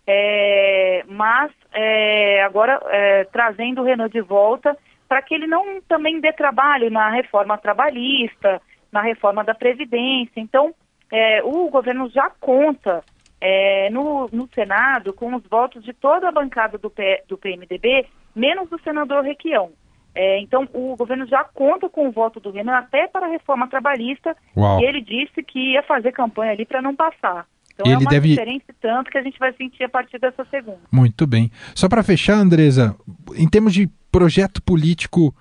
é, 0.07 1.05
mas 1.07 1.53
é, 1.73 2.43
agora 2.43 2.81
é, 2.87 3.25
trazendo 3.25 3.81
o 3.81 3.85
Renan 3.85 4.09
de 4.09 4.21
volta 4.21 4.77
para 5.09 5.23
que 5.23 5.35
ele 5.35 5.47
não 5.47 5.81
também 5.83 6.21
dê 6.21 6.33
trabalho 6.33 6.91
na 6.91 7.11
reforma 7.11 7.59
trabalhista, 7.59 8.61
na 8.91 9.01
reforma 9.01 9.45
da 9.45 9.55
Previdência. 9.55 10.41
Então, 10.41 10.75
é, 11.13 11.43
o 11.45 11.69
governo 11.69 12.09
já 12.11 12.31
conta 12.41 13.05
é, 13.41 13.89
no, 13.91 14.29
no, 14.33 14.49
Senado 14.55 15.13
com 15.13 15.35
os 15.35 15.45
votos 15.45 15.83
de 15.83 15.93
toda 15.93 16.29
a 16.29 16.33
bancada 16.33 16.77
do, 16.77 16.91
P, 16.91 17.23
do 17.27 17.39
PMDB, 17.39 18.07
menos 18.35 18.69
do 18.69 18.81
senador 18.81 19.25
Requião. 19.25 19.71
É, 20.15 20.41
então, 20.41 20.69
o 20.73 20.97
governo 20.97 21.27
já 21.27 21.45
conta 21.45 21.89
com 21.89 22.09
o 22.09 22.13
voto 22.13 22.41
do 22.41 22.51
Renan 22.51 22.75
até 22.75 23.07
para 23.07 23.27
a 23.27 23.31
reforma 23.31 23.69
trabalhista, 23.69 24.37
Uau. 24.57 24.81
e 24.81 24.85
ele 24.85 25.01
disse 25.01 25.43
que 25.43 25.73
ia 25.73 25.83
fazer 25.85 26.13
campanha 26.13 26.53
ali 26.53 26.67
para 26.67 26.83
não 26.83 26.97
passar. 26.97 27.47
Então 27.75 27.87
ele 27.87 27.95
é 27.95 27.99
uma 27.99 28.11
deve... 28.11 28.29
diferença 28.31 28.65
tanto 28.81 29.11
que 29.11 29.19
a 29.19 29.23
gente 29.23 29.39
vai 29.39 29.53
sentir 29.55 29.85
a 29.85 29.89
partir 29.89 30.19
dessa 30.19 30.45
segunda. 30.51 30.81
Muito 30.93 31.27
bem. 31.27 31.51
Só 31.75 31.89
para 31.89 32.03
fechar, 32.03 32.35
Andresa, 32.35 32.97
em 33.37 33.49
termos 33.49 33.73
de 33.73 33.89
projeto 34.11 34.61
político 34.63 35.35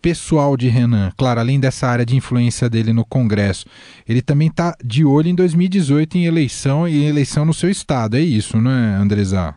pessoal 0.00 0.56
de 0.56 0.68
Renan, 0.68 1.10
claro, 1.16 1.40
além 1.40 1.58
dessa 1.58 1.86
área 1.86 2.04
de 2.04 2.16
influência 2.16 2.68
dele 2.68 2.92
no 2.92 3.06
Congresso, 3.06 3.66
ele 4.06 4.20
também 4.20 4.48
está 4.48 4.76
de 4.84 5.04
olho 5.04 5.28
em 5.28 5.34
2018 5.34 6.18
em 6.18 6.26
eleição 6.26 6.86
e 6.86 7.04
eleição 7.04 7.44
no 7.44 7.54
seu 7.54 7.70
estado, 7.70 8.16
é 8.16 8.20
isso, 8.20 8.60
não 8.60 8.70
é, 8.70 8.96
Andresa? 8.96 9.54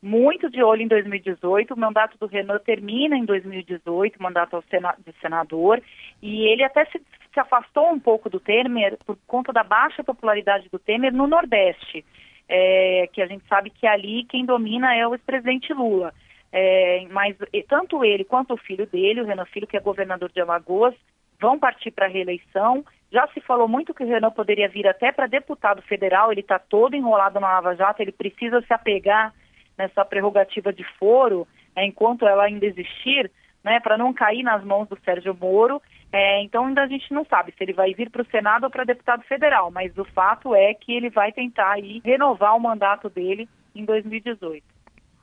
Muito 0.00 0.48
de 0.48 0.62
olho 0.62 0.82
em 0.82 0.86
2018, 0.86 1.74
o 1.74 1.78
mandato 1.78 2.16
do 2.18 2.26
Renan 2.26 2.58
termina 2.58 3.16
em 3.16 3.24
2018, 3.24 4.16
o 4.16 4.22
mandato 4.22 4.62
de 5.04 5.12
senador, 5.20 5.82
e 6.22 6.46
ele 6.46 6.62
até 6.62 6.84
se, 6.84 7.02
se 7.34 7.40
afastou 7.40 7.90
um 7.90 7.98
pouco 7.98 8.30
do 8.30 8.38
Temer 8.38 8.96
por 9.04 9.18
conta 9.26 9.52
da 9.52 9.64
baixa 9.64 10.04
popularidade 10.04 10.68
do 10.70 10.78
Temer 10.78 11.12
no 11.12 11.26
Nordeste, 11.26 12.04
é, 12.48 13.08
que 13.12 13.20
a 13.20 13.26
gente 13.26 13.44
sabe 13.48 13.70
que 13.70 13.88
ali 13.88 14.24
quem 14.24 14.46
domina 14.46 14.94
é 14.94 15.06
o 15.06 15.14
ex-presidente 15.14 15.72
Lula. 15.72 16.14
É, 16.52 17.04
mas 17.10 17.36
tanto 17.68 18.04
ele 18.04 18.24
quanto 18.24 18.54
o 18.54 18.58
filho 18.58 18.86
dele, 18.86 19.20
o 19.20 19.26
Renan 19.26 19.44
Filho, 19.46 19.66
que 19.66 19.76
é 19.76 19.80
governador 19.80 20.30
de 20.30 20.40
Alagoas, 20.40 20.94
vão 21.40 21.58
partir 21.58 21.90
para 21.90 22.06
a 22.06 22.08
reeleição. 22.08 22.84
Já 23.12 23.26
se 23.28 23.40
falou 23.40 23.66
muito 23.66 23.92
que 23.92 24.04
o 24.04 24.06
Renan 24.06 24.30
poderia 24.30 24.68
vir 24.68 24.86
até 24.86 25.10
para 25.10 25.26
deputado 25.26 25.82
federal, 25.82 26.30
ele 26.30 26.40
está 26.40 26.58
todo 26.58 26.94
enrolado 26.94 27.40
na 27.40 27.48
Lava 27.48 27.74
Jato, 27.74 28.00
ele 28.00 28.12
precisa 28.12 28.60
se 28.62 28.72
apegar 28.72 29.34
nessa 29.78 30.04
prerrogativa 30.04 30.72
de 30.72 30.84
foro, 30.98 31.46
é, 31.76 31.86
enquanto 31.86 32.26
ela 32.26 32.44
ainda 32.44 32.66
existir, 32.66 33.30
né, 33.62 33.80
para 33.80 33.96
não 33.96 34.12
cair 34.12 34.42
nas 34.42 34.64
mãos 34.64 34.88
do 34.88 34.98
Sérgio 35.04 35.36
Moro. 35.38 35.80
É, 36.12 36.42
então 36.42 36.66
ainda 36.66 36.82
a 36.82 36.86
gente 36.86 37.12
não 37.12 37.24
sabe 37.24 37.52
se 37.52 37.62
ele 37.62 37.72
vai 37.72 37.92
vir 37.92 38.10
para 38.10 38.22
o 38.22 38.26
Senado 38.30 38.64
ou 38.64 38.70
para 38.70 38.84
deputado 38.84 39.22
federal, 39.24 39.70
mas 39.70 39.96
o 39.98 40.04
fato 40.04 40.54
é 40.54 40.72
que 40.74 40.92
ele 40.92 41.10
vai 41.10 41.32
tentar 41.32 41.72
aí 41.72 42.00
renovar 42.04 42.56
o 42.56 42.60
mandato 42.60 43.10
dele 43.10 43.48
em 43.74 43.84
2018. 43.84 44.64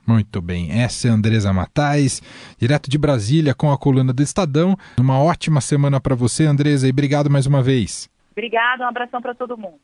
Muito 0.06 0.40
bem, 0.40 0.70
essa 0.70 1.08
é 1.08 1.10
a 1.10 1.14
Andresa 1.14 1.52
Matais, 1.52 2.22
direto 2.56 2.88
de 2.88 2.96
Brasília 2.96 3.52
com 3.52 3.72
a 3.72 3.76
coluna 3.76 4.12
do 4.12 4.22
Estadão. 4.22 4.76
Uma 4.96 5.20
ótima 5.20 5.60
semana 5.60 6.00
para 6.00 6.14
você, 6.14 6.44
Andresa, 6.44 6.86
e 6.86 6.90
obrigado 6.90 7.28
mais 7.28 7.46
uma 7.46 7.60
vez. 7.60 8.08
Obrigada, 8.30 8.84
um 8.84 8.88
abração 8.88 9.20
para 9.20 9.34
todo 9.34 9.58
mundo. 9.58 9.80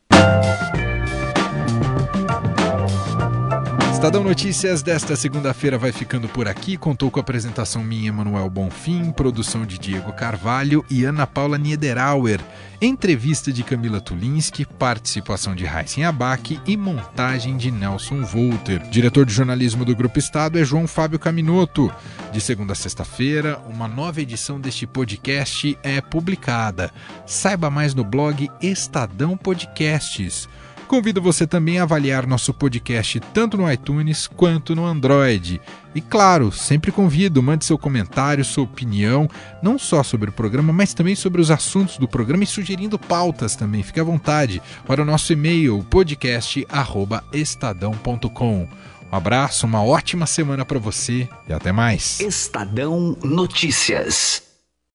Estadão 4.03 4.21
Notícias 4.21 4.83
desta 4.83 5.15
segunda-feira 5.15 5.77
vai 5.77 5.93
ficando 5.93 6.27
por 6.27 6.45
aqui. 6.45 6.75
Contou 6.75 7.09
com 7.09 7.21
a 7.21 7.21
apresentação 7.21 7.81
minha, 7.81 8.11
Manuel 8.11 8.49
Bonfim, 8.49 9.13
produção 9.13 9.65
de 9.65 9.77
Diego 9.77 10.11
Carvalho 10.11 10.83
e 10.89 11.05
Ana 11.05 11.25
Paula 11.25 11.57
Niederauer, 11.57 12.41
entrevista 12.81 13.49
de 13.49 13.63
Camila 13.63 14.01
Tulinski, 14.01 14.65
participação 14.65 15.55
de 15.55 15.63
Heisen 15.65 16.03
Abac 16.03 16.59
e 16.67 16.75
montagem 16.75 17.55
de 17.55 17.71
Nelson 17.71 18.23
Volter. 18.23 18.81
Diretor 18.89 19.25
de 19.25 19.31
jornalismo 19.31 19.85
do 19.85 19.95
Grupo 19.95 20.19
Estado 20.19 20.59
é 20.59 20.65
João 20.65 20.85
Fábio 20.85 21.17
Caminoto. 21.17 21.89
De 22.29 22.41
segunda 22.41 22.73
a 22.73 22.75
sexta-feira, 22.75 23.57
uma 23.69 23.87
nova 23.87 24.19
edição 24.19 24.59
deste 24.59 24.85
podcast 24.85 25.79
é 25.81 26.01
publicada. 26.01 26.91
Saiba 27.25 27.69
mais 27.69 27.93
no 27.93 28.03
blog 28.03 28.49
Estadão 28.61 29.37
Podcasts. 29.37 30.49
Convido 30.93 31.19
você 31.19 31.47
também 31.47 31.79
a 31.79 31.83
avaliar 31.83 32.27
nosso 32.27 32.53
podcast 32.53 33.19
tanto 33.33 33.57
no 33.57 33.71
iTunes 33.71 34.27
quanto 34.27 34.75
no 34.75 34.85
Android. 34.85 35.59
E 35.95 35.99
claro, 35.99 36.51
sempre 36.51 36.91
convido, 36.91 37.41
mande 37.41 37.65
seu 37.65 37.79
comentário, 37.79 38.45
sua 38.45 38.65
opinião, 38.65 39.27
não 39.59 39.79
só 39.79 40.03
sobre 40.03 40.29
o 40.29 40.31
programa, 40.31 40.71
mas 40.71 40.93
também 40.93 41.15
sobre 41.15 41.41
os 41.41 41.49
assuntos 41.49 41.97
do 41.97 42.07
programa 42.07 42.43
e 42.43 42.47
sugerindo 42.47 42.99
pautas 42.99 43.55
também. 43.55 43.81
Fique 43.81 43.99
à 43.99 44.03
vontade 44.03 44.61
para 44.85 45.01
o 45.01 45.05
nosso 45.05 45.33
e-mail 45.33 45.83
podcast@estadão.com. 45.89 48.67
Um 49.11 49.15
abraço, 49.15 49.65
uma 49.65 49.83
ótima 49.83 50.27
semana 50.27 50.63
para 50.63 50.77
você 50.77 51.27
e 51.49 51.53
até 51.53 51.71
mais. 51.71 52.19
Estadão 52.19 53.17
Notícias. 53.23 54.52